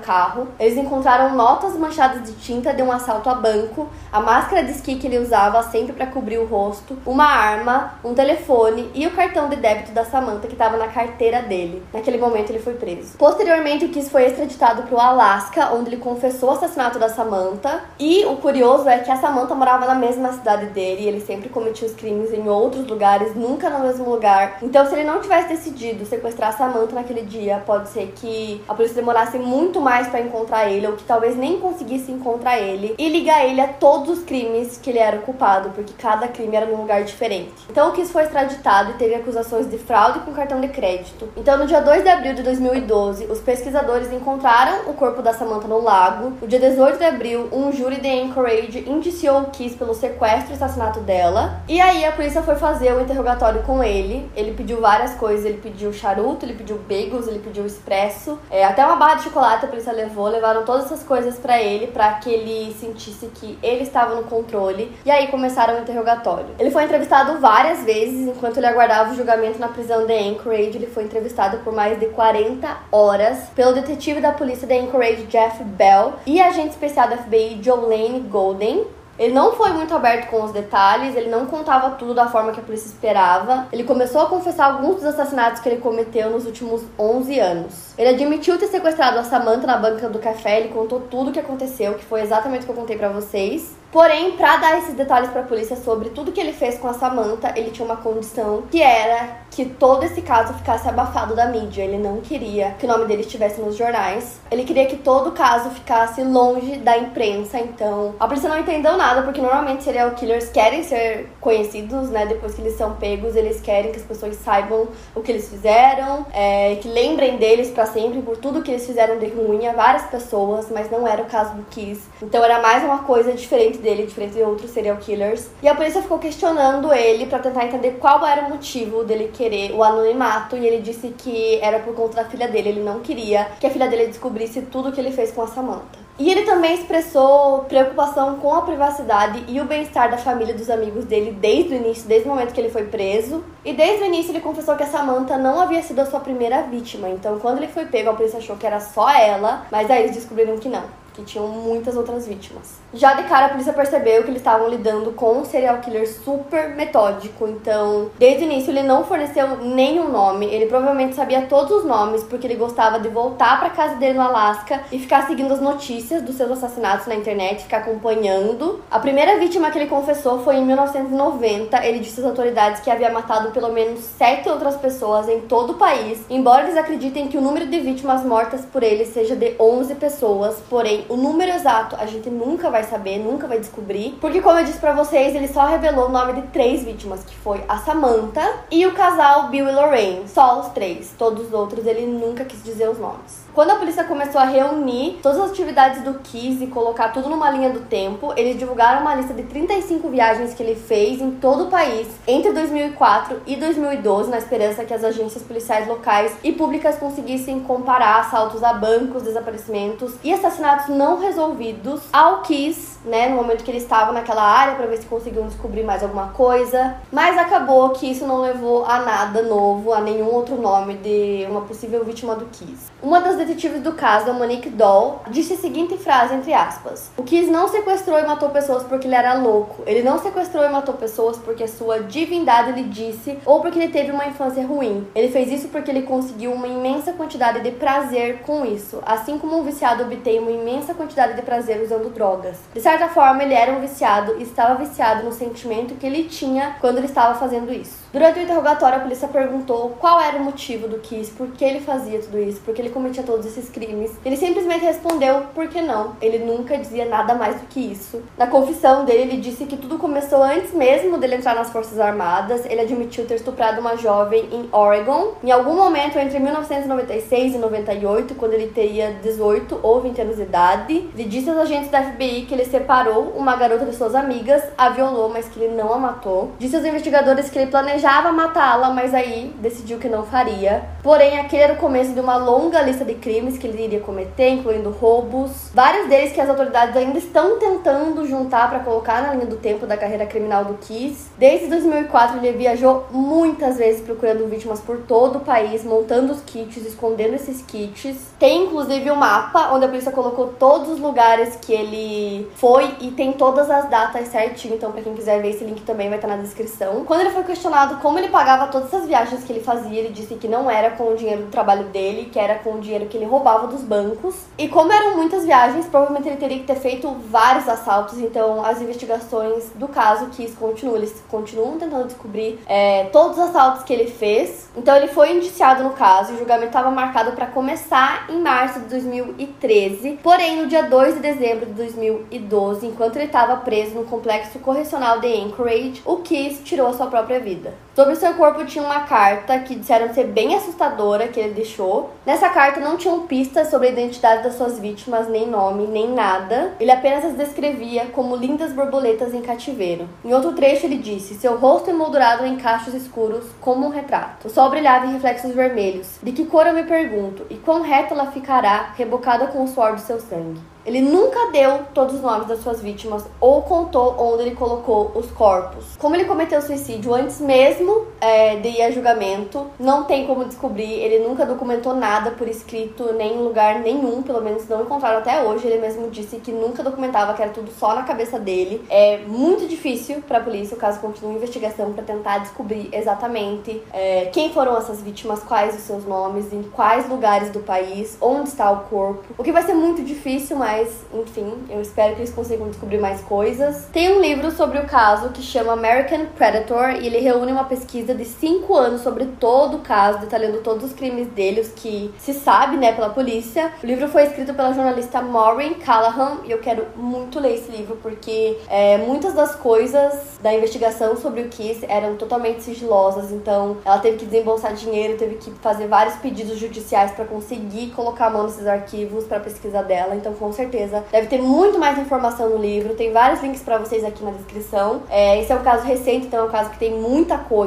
carro. 0.00 0.48
Eles 0.60 0.76
encontraram 0.76 1.34
notas 1.34 1.74
manchadas 1.74 2.22
de 2.22 2.34
tinta 2.34 2.74
de 2.74 2.82
um 2.82 2.92
assalto 2.92 3.30
a 3.30 3.34
banco, 3.34 3.88
a 4.12 4.20
máscara 4.20 4.62
de 4.62 4.72
esqui 4.72 4.96
que 4.96 5.06
ele 5.06 5.18
usava 5.18 5.62
sempre 5.62 5.94
para 5.94 6.06
cobrir 6.06 6.36
o 6.36 6.44
rosto, 6.44 6.98
uma 7.06 7.24
arma, 7.24 7.94
um 8.04 8.12
telefone 8.12 8.90
e 8.94 9.06
o 9.06 9.12
cartão 9.12 9.48
de 9.48 9.56
débito 9.56 9.92
da 9.92 10.04
Samantha 10.04 10.46
que 10.46 10.52
estava 10.52 10.76
na 10.76 10.88
carteira 10.88 11.40
dele. 11.40 11.82
Naquele 11.94 12.18
momento 12.18 12.50
ele 12.50 12.58
foi 12.58 12.74
preso. 12.74 13.16
Posteriormente, 13.16 13.86
o 13.86 13.88
Kiss 13.88 14.10
foi 14.10 14.26
extraditado 14.26 14.82
para 14.82 14.94
o 14.94 15.00
Alasca, 15.00 15.72
onde 15.72 15.88
ele 15.88 15.96
confessou 15.96 16.50
o 16.50 16.52
assassinato 16.52 16.98
da 16.98 17.08
Samantha. 17.08 17.84
E 17.98 18.26
o 18.26 18.36
curioso 18.36 18.86
é 18.86 18.98
que 18.98 19.10
a 19.10 19.16
Samantha 19.16 19.54
morava 19.54 19.86
na 19.86 19.94
mesma 19.94 20.30
cidade 20.34 20.66
dele, 20.66 21.04
e 21.04 21.08
ele 21.08 21.22
sempre 21.22 21.48
cometia 21.48 21.88
os 21.88 21.94
crimes 21.94 22.34
em 22.34 22.46
outros 22.46 22.81
lugares, 22.86 23.34
nunca 23.34 23.70
no 23.70 23.80
mesmo 23.80 24.08
lugar. 24.08 24.58
Então, 24.62 24.86
se 24.86 24.94
ele 24.94 25.04
não 25.04 25.20
tivesse 25.20 25.48
decidido 25.48 26.04
sequestrar 26.04 26.56
Samantha 26.56 26.94
naquele 26.94 27.22
dia, 27.22 27.62
pode 27.64 27.88
ser 27.88 28.12
que 28.16 28.62
a 28.68 28.74
polícia 28.74 28.96
demorasse 28.96 29.38
muito 29.38 29.80
mais 29.80 30.08
para 30.08 30.20
encontrar 30.20 30.70
ele, 30.70 30.86
ou 30.86 30.94
que 30.94 31.04
talvez 31.04 31.36
nem 31.36 31.58
conseguisse 31.58 32.10
encontrar 32.10 32.58
ele 32.58 32.94
e 32.98 33.08
ligar 33.08 33.44
ele 33.46 33.60
a 33.60 33.68
todos 33.68 34.18
os 34.18 34.24
crimes 34.24 34.78
que 34.78 34.90
ele 34.90 34.98
era 34.98 35.18
culpado, 35.18 35.70
porque 35.70 35.92
cada 35.98 36.28
crime 36.28 36.56
era 36.56 36.66
num 36.66 36.76
lugar 36.76 37.04
diferente. 37.04 37.52
Então, 37.70 37.90
o 37.90 37.92
Kiss 37.92 38.12
foi 38.12 38.24
extraditado 38.24 38.92
e 38.92 38.94
teve 38.94 39.14
acusações 39.14 39.70
de 39.70 39.78
fraude 39.78 40.20
com 40.20 40.32
cartão 40.32 40.60
de 40.60 40.68
crédito. 40.68 41.28
Então, 41.36 41.56
no 41.56 41.66
dia 41.66 41.80
2 41.80 42.02
de 42.02 42.08
abril 42.08 42.34
de 42.34 42.42
2012, 42.42 43.26
os 43.26 43.40
pesquisadores 43.40 44.12
encontraram 44.12 44.90
o 44.90 44.94
corpo 44.94 45.22
da 45.22 45.32
Samantha 45.32 45.68
no 45.68 45.80
lago. 45.80 46.32
No 46.40 46.48
dia 46.48 46.58
18 46.58 46.98
de 46.98 47.04
abril, 47.04 47.48
um 47.52 47.72
júri 47.72 48.00
de 48.00 48.08
Anchorage 48.08 48.84
indiciou 48.88 49.40
o 49.40 49.50
Kiss 49.50 49.76
pelo 49.76 49.94
sequestro 49.94 50.52
e 50.52 50.54
assassinato 50.54 51.00
dela. 51.00 51.60
E 51.68 51.80
aí 51.80 52.04
a 52.04 52.12
polícia 52.12 52.42
foi 52.42 52.56
fazer 52.56 52.71
o 52.80 52.98
um 52.98 53.00
interrogatório 53.00 53.62
com 53.62 53.82
ele. 53.82 54.30
Ele 54.36 54.52
pediu 54.52 54.80
várias 54.80 55.14
coisas, 55.14 55.44
ele 55.44 55.58
pediu 55.58 55.92
charuto, 55.92 56.44
ele 56.44 56.54
pediu 56.54 56.78
bagels, 56.78 57.26
ele 57.26 57.40
pediu 57.40 57.66
expresso, 57.66 58.38
é, 58.50 58.64
até 58.64 58.84
uma 58.84 58.96
barra 58.96 59.16
de 59.16 59.24
chocolate 59.24 59.64
a 59.64 59.68
polícia 59.68 59.92
levou, 59.92 60.28
levaram 60.28 60.64
todas 60.64 60.86
essas 60.86 61.02
coisas 61.02 61.38
para 61.38 61.60
ele 61.60 61.88
para 61.88 62.14
que 62.14 62.30
ele 62.30 62.72
sentisse 62.74 63.26
que 63.26 63.58
ele 63.62 63.82
estava 63.82 64.14
no 64.14 64.24
controle. 64.24 64.92
E 65.04 65.10
aí 65.10 65.28
começaram 65.28 65.78
o 65.78 65.80
interrogatório. 65.80 66.46
Ele 66.58 66.70
foi 66.70 66.84
entrevistado 66.84 67.38
várias 67.38 67.84
vezes 67.84 68.28
enquanto 68.28 68.56
ele 68.56 68.66
aguardava 68.66 69.12
o 69.12 69.16
julgamento 69.16 69.58
na 69.58 69.68
prisão 69.68 70.06
de 70.06 70.12
Anchorage. 70.12 70.76
Ele 70.76 70.86
foi 70.86 71.04
entrevistado 71.04 71.58
por 71.58 71.72
mais 71.72 71.98
de 71.98 72.06
40 72.06 72.76
horas 72.90 73.48
pelo 73.54 73.72
detetive 73.72 74.20
da 74.20 74.32
polícia 74.32 74.66
de 74.66 74.78
Anchorage, 74.78 75.24
Jeff 75.24 75.62
Bell, 75.64 76.14
e 76.26 76.40
agente 76.40 76.70
especial 76.70 77.08
da 77.08 77.16
FBI, 77.18 77.60
Jolene 77.62 78.20
Golden. 78.20 78.84
Ele 79.22 79.34
não 79.34 79.52
foi 79.52 79.70
muito 79.72 79.94
aberto 79.94 80.28
com 80.28 80.42
os 80.42 80.50
detalhes, 80.50 81.14
ele 81.14 81.30
não 81.30 81.46
contava 81.46 81.90
tudo 81.90 82.12
da 82.12 82.26
forma 82.26 82.50
que 82.50 82.58
a 82.58 82.62
polícia 82.62 82.88
esperava. 82.88 83.68
Ele 83.70 83.84
começou 83.84 84.20
a 84.20 84.26
confessar 84.26 84.64
alguns 84.64 84.96
dos 84.96 85.04
assassinatos 85.04 85.62
que 85.62 85.68
ele 85.68 85.80
cometeu 85.80 86.28
nos 86.28 86.44
últimos 86.44 86.82
11 86.98 87.38
anos. 87.38 87.94
Ele 87.96 88.08
admitiu 88.08 88.58
ter 88.58 88.66
sequestrado 88.66 89.20
a 89.20 89.22
Samantha 89.22 89.64
na 89.64 89.76
banca 89.76 90.08
do 90.08 90.18
café, 90.18 90.58
ele 90.58 90.70
contou 90.70 90.98
tudo 91.02 91.30
o 91.30 91.32
que 91.32 91.38
aconteceu, 91.38 91.94
que 91.94 92.04
foi 92.04 92.20
exatamente 92.20 92.62
o 92.62 92.64
que 92.64 92.72
eu 92.72 92.74
contei 92.74 92.98
para 92.98 93.10
vocês. 93.10 93.72
Porém, 93.92 94.32
para 94.38 94.56
dar 94.56 94.78
esses 94.78 94.94
detalhes 94.94 95.28
para 95.28 95.42
a 95.42 95.44
polícia 95.44 95.76
sobre 95.76 96.08
tudo 96.08 96.32
que 96.32 96.40
ele 96.40 96.54
fez 96.54 96.78
com 96.78 96.88
a 96.88 96.94
Samantha, 96.94 97.52
ele 97.54 97.70
tinha 97.70 97.84
uma 97.84 97.98
condição 97.98 98.62
que 98.70 98.80
era 98.80 99.42
que 99.50 99.66
todo 99.66 100.02
esse 100.02 100.22
caso 100.22 100.54
ficasse 100.54 100.88
abafado 100.88 101.36
da 101.36 101.44
mídia. 101.46 101.82
Ele 101.82 101.98
não 101.98 102.22
queria 102.22 102.74
que 102.78 102.86
o 102.86 102.88
nome 102.88 103.04
dele 103.04 103.20
estivesse 103.20 103.60
nos 103.60 103.76
jornais. 103.76 104.40
Ele 104.50 104.64
queria 104.64 104.86
que 104.86 104.96
todo 104.96 105.28
o 105.28 105.32
caso 105.32 105.68
ficasse 105.70 106.22
longe 106.22 106.78
da 106.78 106.96
imprensa. 106.96 107.58
Então, 107.58 108.14
a 108.18 108.26
polícia 108.26 108.48
não 108.48 108.58
entendeu 108.58 108.96
nada, 108.96 109.22
porque 109.22 109.42
normalmente 109.42 109.84
serial 109.84 110.12
killers 110.12 110.48
querem 110.48 110.82
ser 110.82 111.28
conhecidos, 111.38 112.08
né? 112.08 112.24
Depois 112.24 112.54
que 112.54 112.62
eles 112.62 112.78
são 112.78 112.94
pegos, 112.94 113.36
eles 113.36 113.60
querem 113.60 113.92
que 113.92 113.98
as 113.98 114.06
pessoas 114.06 114.36
saibam 114.36 114.88
o 115.14 115.20
que 115.20 115.30
eles 115.30 115.50
fizeram, 115.50 116.24
é, 116.32 116.76
que 116.76 116.88
lembrem 116.88 117.36
deles 117.36 117.70
para 117.70 117.84
sempre 117.84 118.22
por 118.22 118.38
tudo 118.38 118.62
que 118.62 118.70
eles 118.70 118.86
fizeram 118.86 119.18
de 119.18 119.26
ruim 119.26 119.66
a 119.66 119.72
várias 119.72 120.06
pessoas, 120.06 120.70
mas 120.70 120.90
não 120.90 121.06
era 121.06 121.22
o 121.22 121.26
caso 121.26 121.54
do 121.54 121.62
Kiss. 121.64 122.00
Então, 122.22 122.42
era 122.42 122.62
mais 122.62 122.82
uma 122.82 123.00
coisa 123.00 123.32
diferente 123.32 123.81
dele, 123.82 124.06
diferente 124.06 124.34
de 124.34 124.42
outros 124.42 124.70
serial 124.70 124.96
killers. 124.96 125.48
E 125.62 125.68
a 125.68 125.74
polícia 125.74 126.00
ficou 126.00 126.18
questionando 126.18 126.92
ele 126.92 127.26
para 127.26 127.38
tentar 127.40 127.66
entender 127.66 127.98
qual 128.00 128.24
era 128.26 128.46
o 128.46 128.50
motivo 128.50 129.04
dele 129.04 129.30
querer 129.32 129.72
o 129.72 129.82
anonimato. 129.82 130.56
E 130.56 130.66
ele 130.66 130.80
disse 130.80 131.08
que 131.18 131.58
era 131.60 131.80
por 131.80 131.94
conta 131.94 132.22
da 132.22 132.28
filha 132.28 132.48
dele. 132.48 132.70
Ele 132.70 132.82
não 132.82 133.00
queria 133.00 133.48
que 133.60 133.66
a 133.66 133.70
filha 133.70 133.88
dele 133.88 134.06
descobrisse 134.06 134.62
tudo 134.62 134.92
que 134.92 135.00
ele 135.00 135.12
fez 135.12 135.32
com 135.32 135.42
a 135.42 135.46
Samantha. 135.46 136.02
E 136.18 136.30
ele 136.30 136.42
também 136.42 136.74
expressou 136.74 137.60
preocupação 137.60 138.36
com 138.36 138.54
a 138.54 138.62
privacidade 138.62 139.44
e 139.48 139.60
o 139.60 139.64
bem-estar 139.64 140.10
da 140.10 140.18
família 140.18 140.52
e 140.52 140.56
dos 140.56 140.68
amigos 140.68 141.04
dele 141.06 141.32
desde 141.32 141.74
o 141.74 141.76
início, 141.76 142.06
desde 142.06 142.28
o 142.28 142.30
momento 142.30 142.52
que 142.52 142.60
ele 142.60 142.70
foi 142.70 142.84
preso. 142.84 143.42
E 143.64 143.72
desde 143.72 144.04
o 144.04 144.06
início 144.06 144.30
ele 144.30 144.40
confessou 144.40 144.76
que 144.76 144.82
a 144.82 144.86
Samantha 144.86 145.38
não 145.38 145.58
havia 145.58 145.82
sido 145.82 146.00
a 146.00 146.06
sua 146.06 146.20
primeira 146.20 146.62
vítima. 146.62 147.08
Então, 147.08 147.38
quando 147.38 147.58
ele 147.58 147.68
foi 147.68 147.86
pego, 147.86 148.10
a 148.10 148.14
polícia 148.14 148.38
achou 148.38 148.56
que 148.56 148.66
era 148.66 148.78
só 148.78 149.10
ela, 149.10 149.66
mas 149.70 149.90
aí 149.90 150.02
eles 150.02 150.14
descobriram 150.14 150.58
que 150.58 150.68
não 150.68 151.01
que 151.12 151.22
tinham 151.22 151.48
muitas 151.48 151.96
outras 151.96 152.26
vítimas. 152.26 152.80
Já 152.94 153.14
de 153.14 153.24
cara, 153.24 153.46
a 153.46 153.48
polícia 153.50 153.72
percebeu 153.72 154.22
que 154.22 154.30
eles 154.30 154.40
estavam 154.40 154.68
lidando 154.68 155.12
com 155.12 155.38
um 155.38 155.44
serial 155.44 155.78
killer 155.78 156.08
super 156.08 156.74
metódico, 156.74 157.46
então, 157.48 158.10
desde 158.18 158.44
o 158.44 158.46
início, 158.46 158.70
ele 158.70 158.82
não 158.82 159.04
forneceu 159.04 159.56
nenhum 159.58 160.10
nome, 160.10 160.46
ele 160.46 160.66
provavelmente 160.66 161.14
sabia 161.14 161.42
todos 161.42 161.78
os 161.78 161.84
nomes, 161.84 162.22
porque 162.22 162.46
ele 162.46 162.56
gostava 162.56 163.00
de 163.00 163.08
voltar 163.08 163.60
para 163.60 163.70
casa 163.70 163.96
dele 163.96 164.18
no 164.18 164.22
Alasca 164.22 164.82
e 164.90 164.98
ficar 164.98 165.26
seguindo 165.26 165.52
as 165.52 165.60
notícias 165.60 166.22
dos 166.22 166.36
seus 166.36 166.50
assassinatos 166.50 167.06
na 167.06 167.14
internet, 167.14 167.62
ficar 167.62 167.78
acompanhando. 167.78 168.80
A 168.90 168.98
primeira 168.98 169.38
vítima 169.38 169.70
que 169.70 169.78
ele 169.78 169.88
confessou 169.88 170.40
foi 170.40 170.56
em 170.56 170.64
1990, 170.64 171.84
ele 171.86 171.98
disse 171.98 172.20
às 172.20 172.26
autoridades 172.26 172.80
que 172.80 172.90
havia 172.90 173.10
matado 173.10 173.50
pelo 173.50 173.72
menos 173.72 174.00
sete 174.00 174.48
outras 174.48 174.76
pessoas 174.76 175.28
em 175.28 175.40
todo 175.40 175.72
o 175.72 175.74
país, 175.74 176.20
embora 176.28 176.64
eles 176.64 176.76
acreditem 176.76 177.28
que 177.28 177.38
o 177.38 177.40
número 177.40 177.66
de 177.66 177.80
vítimas 177.80 178.24
mortas 178.24 178.64
por 178.64 178.82
ele 178.82 179.04
seja 179.04 179.34
de 179.34 179.54
11 179.58 179.94
pessoas, 179.96 180.56
porém 180.68 181.01
o 181.08 181.16
número 181.16 181.52
exato 181.52 181.96
a 181.96 182.06
gente 182.06 182.28
nunca 182.30 182.70
vai 182.70 182.84
saber, 182.84 183.18
nunca 183.18 183.46
vai 183.46 183.58
descobrir, 183.58 184.16
porque 184.20 184.40
como 184.40 184.58
eu 184.58 184.64
disse 184.64 184.78
para 184.78 184.92
vocês, 184.92 185.34
ele 185.34 185.48
só 185.48 185.66
revelou 185.66 186.06
o 186.06 186.12
nome 186.12 186.34
de 186.34 186.42
três 186.48 186.84
vítimas, 186.84 187.24
que 187.24 187.34
foi 187.36 187.62
a 187.68 187.78
Samantha 187.78 188.42
e 188.70 188.86
o 188.86 188.92
casal 188.92 189.48
Bill 189.48 189.68
e 189.68 189.72
Lorraine, 189.72 190.28
só 190.28 190.60
os 190.60 190.68
três. 190.68 191.14
Todos 191.18 191.46
os 191.46 191.52
outros 191.52 191.86
ele 191.86 192.06
nunca 192.06 192.44
quis 192.44 192.62
dizer 192.62 192.88
os 192.88 192.98
nomes. 192.98 193.41
Quando 193.54 193.72
a 193.72 193.76
polícia 193.76 194.04
começou 194.04 194.40
a 194.40 194.46
reunir 194.46 195.18
todas 195.22 195.38
as 195.38 195.50
atividades 195.50 196.02
do 196.02 196.14
Kiss 196.20 196.64
e 196.64 196.68
colocar 196.68 197.08
tudo 197.08 197.28
numa 197.28 197.50
linha 197.50 197.68
do 197.68 197.80
tempo, 197.80 198.32
eles 198.34 198.58
divulgaram 198.58 199.02
uma 199.02 199.14
lista 199.14 199.34
de 199.34 199.42
35 199.42 200.08
viagens 200.08 200.54
que 200.54 200.62
ele 200.62 200.74
fez 200.74 201.20
em 201.20 201.32
todo 201.32 201.64
o 201.64 201.66
país 201.66 202.08
entre 202.26 202.50
2004 202.50 203.42
e 203.46 203.56
2012, 203.56 204.30
na 204.30 204.38
esperança 204.38 204.86
que 204.86 204.94
as 204.94 205.04
agências 205.04 205.42
policiais 205.42 205.86
locais 205.86 206.34
e 206.42 206.50
públicas 206.50 206.96
conseguissem 206.96 207.60
comparar 207.60 208.20
assaltos 208.20 208.64
a 208.64 208.72
bancos, 208.72 209.22
desaparecimentos 209.22 210.14
e 210.24 210.32
assassinatos 210.32 210.88
não 210.88 211.20
resolvidos 211.20 212.00
ao 212.10 212.40
Kiss, 212.40 212.91
né, 213.04 213.28
no 213.28 213.36
momento 213.36 213.64
que 213.64 213.70
ele 213.70 213.78
estava 213.78 214.12
naquela 214.12 214.42
área 214.42 214.74
para 214.74 214.86
ver 214.86 214.98
se 214.98 215.06
conseguiam 215.06 215.46
descobrir 215.46 215.82
mais 215.82 216.02
alguma 216.02 216.28
coisa. 216.28 216.96
Mas 217.10 217.36
acabou 217.38 217.90
que 217.90 218.10
isso 218.10 218.26
não 218.26 218.42
levou 218.42 218.84
a 218.84 219.00
nada 219.00 219.42
novo, 219.42 219.92
a 219.92 220.00
nenhum 220.00 220.32
outro 220.32 220.60
nome 220.60 220.94
de 220.94 221.46
uma 221.48 221.62
possível 221.62 222.04
vítima 222.04 222.34
do 222.34 222.46
Kiss. 222.46 222.90
Uma 223.02 223.20
das 223.20 223.36
detetives 223.36 223.82
do 223.82 223.92
caso, 223.92 224.32
Monique 224.32 224.70
Doll, 224.70 225.22
disse 225.28 225.54
a 225.54 225.56
seguinte 225.56 225.96
frase 225.98 226.34
entre 226.34 226.54
aspas: 226.54 227.10
O 227.16 227.22
Kiss 227.22 227.50
não 227.50 227.66
sequestrou 227.68 228.18
e 228.18 228.26
matou 228.26 228.50
pessoas 228.50 228.84
porque 228.84 229.06
ele 229.06 229.14
era 229.14 229.34
louco. 229.34 229.82
Ele 229.86 230.02
não 230.02 230.18
sequestrou 230.18 230.64
e 230.64 230.68
matou 230.68 230.94
pessoas 230.94 231.36
porque 231.38 231.64
a 231.64 231.68
sua 231.68 232.00
divindade 232.00 232.72
lhe 232.72 232.84
disse 232.84 233.38
ou 233.44 233.60
porque 233.60 233.78
ele 233.78 233.92
teve 233.92 234.12
uma 234.12 234.26
infância 234.26 234.64
ruim. 234.64 235.06
Ele 235.14 235.28
fez 235.28 235.50
isso 235.50 235.68
porque 235.68 235.90
ele 235.90 236.02
conseguiu 236.02 236.52
uma 236.52 236.68
imensa 236.68 237.12
quantidade 237.12 237.60
de 237.60 237.72
prazer 237.72 238.42
com 238.42 238.64
isso, 238.64 239.00
assim 239.04 239.38
como 239.38 239.58
um 239.58 239.62
viciado 239.62 240.04
obtém 240.04 240.38
uma 240.38 240.50
imensa 240.50 240.94
quantidade 240.94 241.34
de 241.34 241.42
prazer 241.42 241.82
usando 241.82 242.12
drogas. 242.12 242.56
De 242.72 242.80
certa 242.92 243.08
forma, 243.08 243.42
ele 243.42 243.54
era 243.54 243.72
um 243.72 243.80
viciado 243.80 244.36
e 244.38 244.42
estava 244.42 244.74
viciado 244.74 245.24
no 245.24 245.32
sentimento 245.32 245.94
que 245.94 246.06
ele 246.06 246.24
tinha 246.24 246.76
quando 246.80 246.98
ele 246.98 247.06
estava 247.06 247.38
fazendo 247.38 247.72
isso. 247.72 248.02
Durante 248.12 248.38
o 248.38 248.42
interrogatório, 248.42 248.98
a 248.98 249.00
polícia 249.00 249.26
perguntou 249.26 249.96
qual 249.98 250.20
era 250.20 250.36
o 250.36 250.44
motivo 250.44 250.86
do 250.86 250.98
Kiss, 250.98 251.30
por 251.30 251.48
que 251.52 251.64
ele 251.64 251.80
fazia 251.80 252.20
tudo 252.20 252.38
isso, 252.38 252.60
por 252.60 252.74
que 252.74 252.82
ele 252.82 252.90
cometia 252.90 253.22
todos 253.22 253.46
esses 253.46 253.70
crimes. 253.70 254.12
Ele 254.22 254.36
simplesmente 254.36 254.84
respondeu 254.84 255.44
por 255.54 255.68
que 255.68 255.80
não. 255.80 256.14
Ele 256.20 256.44
nunca 256.44 256.76
dizia 256.76 257.06
nada 257.06 257.34
mais 257.34 257.58
do 257.58 257.66
que 257.68 257.80
isso. 257.80 258.22
Na 258.36 258.46
confissão 258.46 259.06
dele, 259.06 259.22
ele 259.22 259.36
disse 259.38 259.64
que 259.64 259.78
tudo 259.78 259.96
começou 259.96 260.42
antes 260.42 260.74
mesmo 260.74 261.16
dele 261.16 261.36
entrar 261.36 261.54
nas 261.54 261.70
Forças 261.70 261.98
Armadas. 261.98 262.66
Ele 262.66 262.82
admitiu 262.82 263.26
ter 263.26 263.36
estuprado 263.36 263.80
uma 263.80 263.96
jovem 263.96 264.46
em 264.52 264.68
Oregon. 264.70 265.32
Em 265.42 265.50
algum 265.50 265.74
momento 265.74 266.18
entre 266.18 266.38
1996 266.38 267.54
e 267.54 267.58
98, 267.58 268.34
quando 268.34 268.52
ele 268.52 268.66
teria 268.66 269.14
18 269.22 269.80
ou 269.82 270.02
20 270.02 270.20
anos 270.20 270.36
de 270.36 270.42
idade, 270.42 271.10
ele 271.14 271.24
disse 271.24 271.48
aos 271.48 271.58
agentes 271.60 271.90
da 271.90 272.02
FBI 272.02 272.42
que 272.42 272.52
ele 272.52 272.66
se 272.66 272.76
separou 272.82 273.32
uma 273.36 273.54
garota 273.56 273.84
de 273.84 273.94
suas 273.94 274.14
amigas, 274.14 274.62
a 274.76 274.88
violou, 274.88 275.28
mas 275.28 275.48
que 275.48 275.60
ele 275.60 275.74
não 275.74 275.92
a 275.92 275.98
matou. 275.98 276.50
Disse 276.58 276.76
aos 276.76 276.84
investigadores 276.84 277.48
que 277.48 277.58
ele 277.58 277.70
planejava 277.70 278.32
matá-la, 278.32 278.90
mas 278.90 279.14
aí 279.14 279.54
decidiu 279.60 279.98
que 279.98 280.08
não 280.08 280.24
faria. 280.24 280.82
Porém, 281.02 281.38
aquele 281.38 281.62
era 281.62 281.72
o 281.74 281.76
começo 281.76 282.12
de 282.12 282.20
uma 282.20 282.36
longa 282.36 282.82
lista 282.82 283.04
de 283.04 283.14
crimes 283.14 283.56
que 283.56 283.66
ele 283.66 283.84
iria 283.84 284.00
cometer, 284.00 284.48
incluindo 284.48 284.90
roubos, 284.90 285.70
vários 285.72 286.08
deles 286.08 286.32
que 286.32 286.40
as 286.40 286.48
autoridades 286.48 286.96
ainda 286.96 287.18
estão 287.18 287.58
tentando 287.58 288.26
juntar 288.26 288.68
para 288.68 288.80
colocar 288.80 289.22
na 289.22 289.34
linha 289.34 289.46
do 289.46 289.56
tempo 289.56 289.86
da 289.86 289.96
carreira 289.96 290.26
criminal 290.26 290.64
do 290.64 290.74
Kiss. 290.74 291.30
Desde 291.38 291.68
2004, 291.68 292.38
ele 292.38 292.56
viajou 292.58 293.06
muitas 293.10 293.78
vezes 293.78 294.02
procurando 294.02 294.48
vítimas 294.48 294.80
por 294.80 294.98
todo 294.98 295.36
o 295.36 295.40
país, 295.40 295.84
montando 295.84 296.32
os 296.32 296.40
kits, 296.42 296.84
escondendo 296.84 297.34
esses 297.34 297.62
kits. 297.62 298.32
Tem 298.38 298.64
inclusive 298.64 299.10
um 299.10 299.16
mapa 299.16 299.72
onde 299.72 299.84
a 299.84 299.88
polícia 299.88 300.10
colocou 300.10 300.48
todos 300.58 300.88
os 300.88 300.98
lugares 300.98 301.56
que 301.56 301.72
ele 301.72 302.50
foi 302.54 302.71
e 302.80 303.10
tem 303.10 303.32
todas 303.32 303.70
as 303.70 303.88
datas 303.88 304.28
certinho. 304.28 304.74
Então, 304.74 304.92
para 304.92 305.02
quem 305.02 305.14
quiser 305.14 305.40
ver 305.40 305.50
esse 305.50 305.64
link 305.64 305.82
também 305.82 306.08
vai 306.08 306.18
estar 306.18 306.28
na 306.28 306.36
descrição. 306.36 307.04
Quando 307.04 307.20
ele 307.20 307.30
foi 307.30 307.44
questionado 307.44 307.96
como 307.96 308.18
ele 308.18 308.28
pagava 308.28 308.68
todas 308.68 308.88
essas 308.88 309.06
viagens 309.06 309.44
que 309.44 309.52
ele 309.52 309.60
fazia, 309.60 309.98
ele 309.98 310.10
disse 310.10 310.34
que 310.34 310.48
não 310.48 310.70
era 310.70 310.90
com 310.90 311.12
o 311.12 311.16
dinheiro 311.16 311.42
do 311.42 311.50
trabalho 311.50 311.84
dele, 311.84 312.30
que 312.32 312.38
era 312.38 312.56
com 312.56 312.74
o 312.74 312.80
dinheiro 312.80 313.06
que 313.06 313.16
ele 313.16 313.26
roubava 313.26 313.66
dos 313.66 313.82
bancos. 313.82 314.34
E 314.56 314.68
como 314.68 314.92
eram 314.92 315.16
muitas 315.16 315.44
viagens, 315.44 315.86
provavelmente 315.86 316.28
ele 316.28 316.36
teria 316.36 316.58
que 316.58 316.66
ter 316.66 316.76
feito 316.76 317.10
vários 317.30 317.68
assaltos. 317.68 318.18
Então, 318.18 318.64
as 318.64 318.80
investigações 318.80 319.70
do 319.74 319.88
caso 319.88 320.26
Kiss 320.26 320.56
continuam. 320.56 320.96
Eles 320.96 321.22
continuam 321.28 321.78
tentando 321.78 322.06
descobrir 322.06 322.60
é, 322.66 323.04
todos 323.12 323.38
os 323.38 323.44
assaltos 323.44 323.82
que 323.84 323.92
ele 323.92 324.10
fez. 324.10 324.70
Então, 324.76 324.96
ele 324.96 325.08
foi 325.08 325.36
indiciado 325.36 325.82
no 325.82 325.90
caso. 325.90 326.32
O 326.32 326.38
julgamento 326.38 326.68
estava 326.68 326.90
marcado 326.90 327.32
para 327.32 327.46
começar 327.46 328.26
em 328.30 328.40
março 328.40 328.80
de 328.80 328.86
2013. 328.86 330.18
Porém, 330.22 330.62
no 330.62 330.68
dia 330.68 330.84
2 330.84 331.14
de 331.14 331.20
dezembro 331.20 331.66
de 331.66 331.72
2012, 331.72 332.61
enquanto 332.82 333.16
ele 333.16 333.26
estava 333.26 333.56
preso 333.56 333.94
no 333.94 334.04
complexo 334.04 334.58
correcional 334.58 335.20
de 335.20 335.26
Anchorage, 335.26 336.02
o 336.04 336.16
Kiss 336.18 336.62
tirou 336.62 336.92
sua 336.94 337.06
própria 337.06 337.40
vida. 337.40 337.74
Sobre 337.94 338.16
seu 338.16 338.32
corpo 338.34 338.64
tinha 338.64 338.82
uma 338.82 339.00
carta 339.00 339.58
que 339.58 339.74
disseram 339.74 340.14
ser 340.14 340.24
bem 340.24 340.54
assustadora 340.54 341.28
que 341.28 341.38
ele 341.38 341.52
deixou. 341.52 342.10
Nessa 342.24 342.48
carta 342.48 342.80
não 342.80 342.96
tinham 342.96 343.26
pistas 343.26 343.68
sobre 343.68 343.88
a 343.88 343.90
identidade 343.90 344.42
das 344.42 344.54
suas 344.54 344.78
vítimas, 344.78 345.28
nem 345.28 345.46
nome, 345.46 345.86
nem 345.86 346.10
nada. 346.10 346.72
Ele 346.80 346.90
apenas 346.90 347.22
as 347.22 347.34
descrevia 347.34 348.06
como 348.06 348.34
lindas 348.34 348.72
borboletas 348.72 349.34
em 349.34 349.42
cativeiro. 349.42 350.08
Em 350.24 350.32
outro 350.32 350.52
trecho 350.52 350.86
ele 350.86 350.96
disse: 350.96 351.34
Seu 351.34 351.58
rosto 351.58 351.90
emoldurado 351.90 352.46
em 352.46 352.56
cachos 352.56 352.94
escuros, 352.94 353.44
como 353.60 353.86
um 353.86 353.90
retrato. 353.90 354.48
O 354.48 354.50
sol 354.50 354.70
brilhava 354.70 355.04
em 355.04 355.12
reflexos 355.12 355.54
vermelhos. 355.54 356.18
De 356.22 356.32
que 356.32 356.46
cor 356.46 356.66
eu 356.66 356.72
me 356.72 356.84
pergunto, 356.84 357.46
e 357.50 357.56
quão 357.56 357.82
reta 357.82 358.14
ela 358.14 358.32
ficará, 358.32 358.94
rebocada 358.96 359.48
com 359.48 359.64
o 359.64 359.68
suor 359.68 359.96
do 359.96 360.00
seu 360.00 360.18
sangue. 360.18 360.72
Ele 360.84 361.00
nunca 361.00 361.50
deu 361.52 361.84
todos 361.94 362.16
os 362.16 362.22
nomes 362.22 362.48
das 362.48 362.60
suas 362.60 362.80
vítimas 362.80 363.24
ou 363.40 363.62
contou 363.62 364.16
onde 364.18 364.42
ele 364.42 364.56
colocou 364.56 365.12
os 365.14 365.30
corpos. 365.30 365.96
Como 365.96 366.16
ele 366.16 366.24
cometeu 366.24 366.60
suicídio 366.60 367.14
antes 367.14 367.40
mesmo 367.40 367.81
é, 368.20 368.56
de 368.56 368.68
ir 368.68 368.82
a 368.82 368.90
julgamento, 368.90 369.66
não 369.78 370.04
tem 370.04 370.26
como 370.26 370.44
descobrir. 370.44 370.92
Ele 370.92 371.26
nunca 371.26 371.44
documentou 371.44 371.94
nada 371.94 372.30
por 372.32 372.48
escrito, 372.48 373.12
nem 373.14 373.34
em 373.34 373.42
lugar 373.42 373.80
nenhum, 373.80 374.22
pelo 374.22 374.40
menos 374.40 374.68
não 374.68 374.82
encontraram 374.82 375.18
até 375.18 375.42
hoje. 375.42 375.66
Ele 375.66 375.80
mesmo 375.80 376.10
disse 376.10 376.36
que 376.36 376.52
nunca 376.52 376.82
documentava, 376.82 377.34
que 377.34 377.42
era 377.42 377.50
tudo 377.50 377.70
só 377.70 377.94
na 377.94 378.02
cabeça 378.02 378.38
dele. 378.38 378.84
É 378.88 379.18
muito 379.26 379.66
difícil 379.66 380.22
para 380.26 380.38
a 380.38 380.40
polícia, 380.40 380.76
o 380.76 380.80
caso 380.80 381.00
continua 381.00 381.32
em 381.32 381.36
investigação 381.36 381.92
para 381.92 382.04
tentar 382.04 382.38
descobrir 382.38 382.88
exatamente 382.92 383.82
é, 383.92 384.26
quem 384.32 384.52
foram 384.52 384.76
essas 384.76 385.00
vítimas, 385.00 385.42
quais 385.42 385.74
os 385.74 385.82
seus 385.82 386.04
nomes, 386.04 386.52
em 386.52 386.62
quais 386.62 387.08
lugares 387.08 387.50
do 387.50 387.60
país, 387.60 388.16
onde 388.20 388.48
está 388.48 388.70
o 388.70 388.80
corpo. 388.84 389.34
O 389.36 389.42
que 389.42 389.52
vai 389.52 389.62
ser 389.62 389.74
muito 389.74 390.02
difícil, 390.02 390.56
mas 390.56 390.88
enfim, 391.12 391.52
eu 391.68 391.80
espero 391.80 392.14
que 392.14 392.20
eles 392.20 392.32
consigam 392.32 392.68
descobrir 392.68 392.98
mais 392.98 393.20
coisas. 393.22 393.86
Tem 393.92 394.12
um 394.12 394.20
livro 394.20 394.50
sobre 394.50 394.78
o 394.78 394.86
caso 394.86 395.30
que 395.30 395.42
chama 395.42 395.72
American 395.72 396.26
Predator 396.36 396.90
e 396.90 397.06
ele 397.06 397.18
reúne 397.18 397.52
uma 397.52 397.64
pesquisa 397.72 398.14
de 398.14 398.24
5 398.24 398.74
anos 398.74 399.02
sobre 399.02 399.26
todo 399.38 399.76
o 399.76 399.80
caso, 399.80 400.18
detalhando 400.18 400.58
todos 400.58 400.84
os 400.84 400.92
crimes 400.92 401.28
dele, 401.28 401.60
os 401.60 401.68
que 401.68 402.12
se 402.18 402.34
sabe, 402.34 402.76
né, 402.76 402.92
pela 402.92 403.10
polícia. 403.10 403.72
O 403.82 403.86
livro 403.86 404.08
foi 404.08 404.24
escrito 404.24 404.54
pela 404.54 404.72
jornalista 404.72 405.20
Maureen 405.20 405.74
Callahan 405.74 406.38
e 406.44 406.50
eu 406.50 406.58
quero 406.58 406.86
muito 406.96 407.38
ler 407.38 407.54
esse 407.54 407.70
livro 407.70 407.96
porque 408.02 408.58
é, 408.68 408.98
muitas 408.98 409.34
das 409.34 409.54
coisas 409.54 410.38
da 410.42 410.52
investigação 410.52 411.16
sobre 411.16 411.42
o 411.42 411.48
Kiss 411.48 411.84
eram 411.88 412.16
totalmente 412.16 412.62
sigilosas, 412.62 413.30
então 413.30 413.76
ela 413.84 413.98
teve 413.98 414.18
que 414.18 414.26
desembolsar 414.26 414.74
dinheiro, 414.74 415.16
teve 415.16 415.36
que 415.36 415.50
fazer 415.62 415.86
vários 415.86 416.16
pedidos 416.16 416.58
judiciais 416.58 417.12
para 417.12 417.24
conseguir 417.24 417.90
colocar 417.90 418.26
a 418.26 418.30
mão 418.30 418.44
nesses 418.44 418.66
arquivos 418.66 419.24
para 419.24 419.40
pesquisa 419.40 419.82
dela, 419.82 420.14
então 420.14 420.32
com 420.34 420.52
certeza 420.52 420.62
certeza. 420.72 421.04
Deve 421.10 421.26
ter 421.26 421.40
muito 421.40 421.78
mais 421.78 421.98
informação 421.98 422.48
no 422.50 422.56
livro. 422.56 422.94
Tem 422.94 423.12
vários 423.12 423.42
links 423.42 423.62
para 423.62 423.78
vocês 423.78 424.04
aqui 424.04 424.24
na 424.24 424.30
descrição. 424.30 425.02
É, 425.10 425.40
esse 425.40 425.52
é 425.52 425.54
um 425.54 425.62
caso 425.62 425.84
recente, 425.84 426.26
então 426.26 426.40
é 426.40 426.44
um 426.44 426.50
caso 426.50 426.70
que 426.70 426.78
tem 426.78 426.94
muita 426.94 427.38
coisa. 427.38 427.61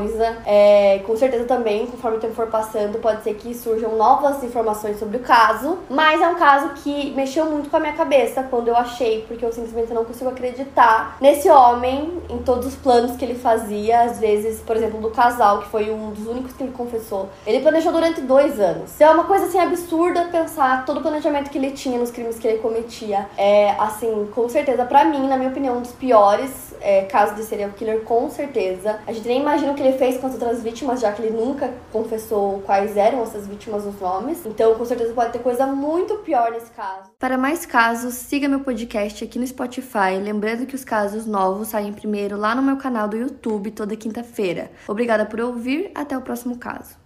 É, 0.45 0.99
com 1.05 1.15
certeza 1.15 1.45
também, 1.45 1.85
conforme 1.87 2.17
o 2.17 2.19
tempo 2.19 2.33
for 2.33 2.47
passando, 2.47 2.99
pode 2.99 3.23
ser 3.23 3.35
que 3.35 3.53
surjam 3.53 3.95
novas 3.95 4.43
informações 4.43 4.99
sobre 4.99 5.17
o 5.17 5.19
caso. 5.21 5.79
Mas 5.89 6.21
é 6.21 6.27
um 6.27 6.35
caso 6.35 6.69
que 6.83 7.11
mexeu 7.11 7.45
muito 7.45 7.69
com 7.69 7.77
a 7.77 7.79
minha 7.79 7.93
cabeça 7.93 8.43
quando 8.43 8.67
eu 8.67 8.75
achei, 8.75 9.25
porque 9.27 9.45
eu 9.45 9.51
simplesmente 9.51 9.93
não 9.93 10.05
consigo 10.05 10.29
acreditar 10.29 11.17
nesse 11.19 11.49
homem, 11.49 12.21
em 12.29 12.39
todos 12.39 12.67
os 12.67 12.75
planos 12.75 13.15
que 13.15 13.25
ele 13.25 13.35
fazia. 13.35 14.01
Às 14.01 14.19
vezes, 14.19 14.61
por 14.61 14.75
exemplo, 14.75 14.99
do 14.99 15.09
casal, 15.09 15.59
que 15.59 15.67
foi 15.69 15.91
um 15.91 16.11
dos 16.11 16.27
únicos 16.27 16.53
que 16.53 16.63
ele 16.63 16.71
confessou. 16.71 17.29
Ele 17.45 17.61
planejou 17.61 17.91
durante 17.91 18.21
dois 18.21 18.59
anos. 18.59 18.91
Então 18.95 19.09
é 19.09 19.13
uma 19.13 19.25
coisa 19.25 19.45
assim 19.45 19.59
absurda 19.59 20.25
pensar 20.31 20.85
todo 20.85 20.99
o 20.99 21.01
planejamento 21.01 21.49
que 21.49 21.57
ele 21.57 21.71
tinha 21.71 21.97
nos 21.97 22.11
crimes 22.11 22.37
que 22.39 22.47
ele 22.47 22.59
cometia. 22.59 23.27
É, 23.37 23.71
assim, 23.79 24.27
com 24.33 24.47
certeza, 24.49 24.85
para 24.85 25.05
mim, 25.05 25.27
na 25.27 25.37
minha 25.37 25.49
opinião, 25.49 25.77
um 25.77 25.81
dos 25.81 25.91
piores 25.91 26.64
é, 26.85 27.01
casos 27.05 27.35
de 27.35 27.43
serial 27.43 27.71
killer, 27.71 28.01
com 28.01 28.29
certeza. 28.29 28.99
A 29.07 29.11
gente 29.11 29.27
nem 29.27 29.41
imagina 29.41 29.71
o 29.71 29.75
que 29.75 29.81
ele 29.81 29.97
fez 29.97 30.17
com 30.17 30.27
as 30.27 30.33
outras 30.33 30.61
vítimas, 30.61 31.01
já 31.01 31.11
que 31.11 31.21
ele 31.23 31.35
nunca 31.35 31.73
confessou 31.91 32.61
quais 32.61 32.95
eram 32.95 33.23
essas 33.23 33.47
vítimas, 33.47 33.85
os 33.85 33.99
nomes. 33.99 34.45
Então, 34.45 34.75
com 34.75 34.85
certeza, 34.85 35.11
pode 35.13 35.33
ter 35.33 35.39
coisa 35.39 35.65
muito 35.65 36.17
pior 36.17 36.51
nesse 36.51 36.69
caso. 36.71 37.09
Para 37.17 37.37
mais 37.37 37.65
casos, 37.65 38.13
siga 38.13 38.47
meu 38.47 38.59
podcast 38.59 39.23
aqui 39.23 39.39
no 39.39 39.47
Spotify. 39.47 40.19
Lembrando 40.21 40.67
que 40.67 40.75
os 40.75 40.85
casos 40.85 41.25
novos 41.25 41.69
saem 41.69 41.91
primeiro 41.91 42.37
lá 42.37 42.53
no 42.53 42.61
meu 42.61 42.77
canal 42.77 43.07
do 43.07 43.17
YouTube 43.17 43.71
toda 43.71 43.95
quinta-feira. 43.95 44.69
Obrigada 44.87 45.25
por 45.25 45.41
ouvir, 45.41 45.91
até 45.95 46.15
o 46.15 46.21
próximo 46.21 46.57
caso. 46.57 47.04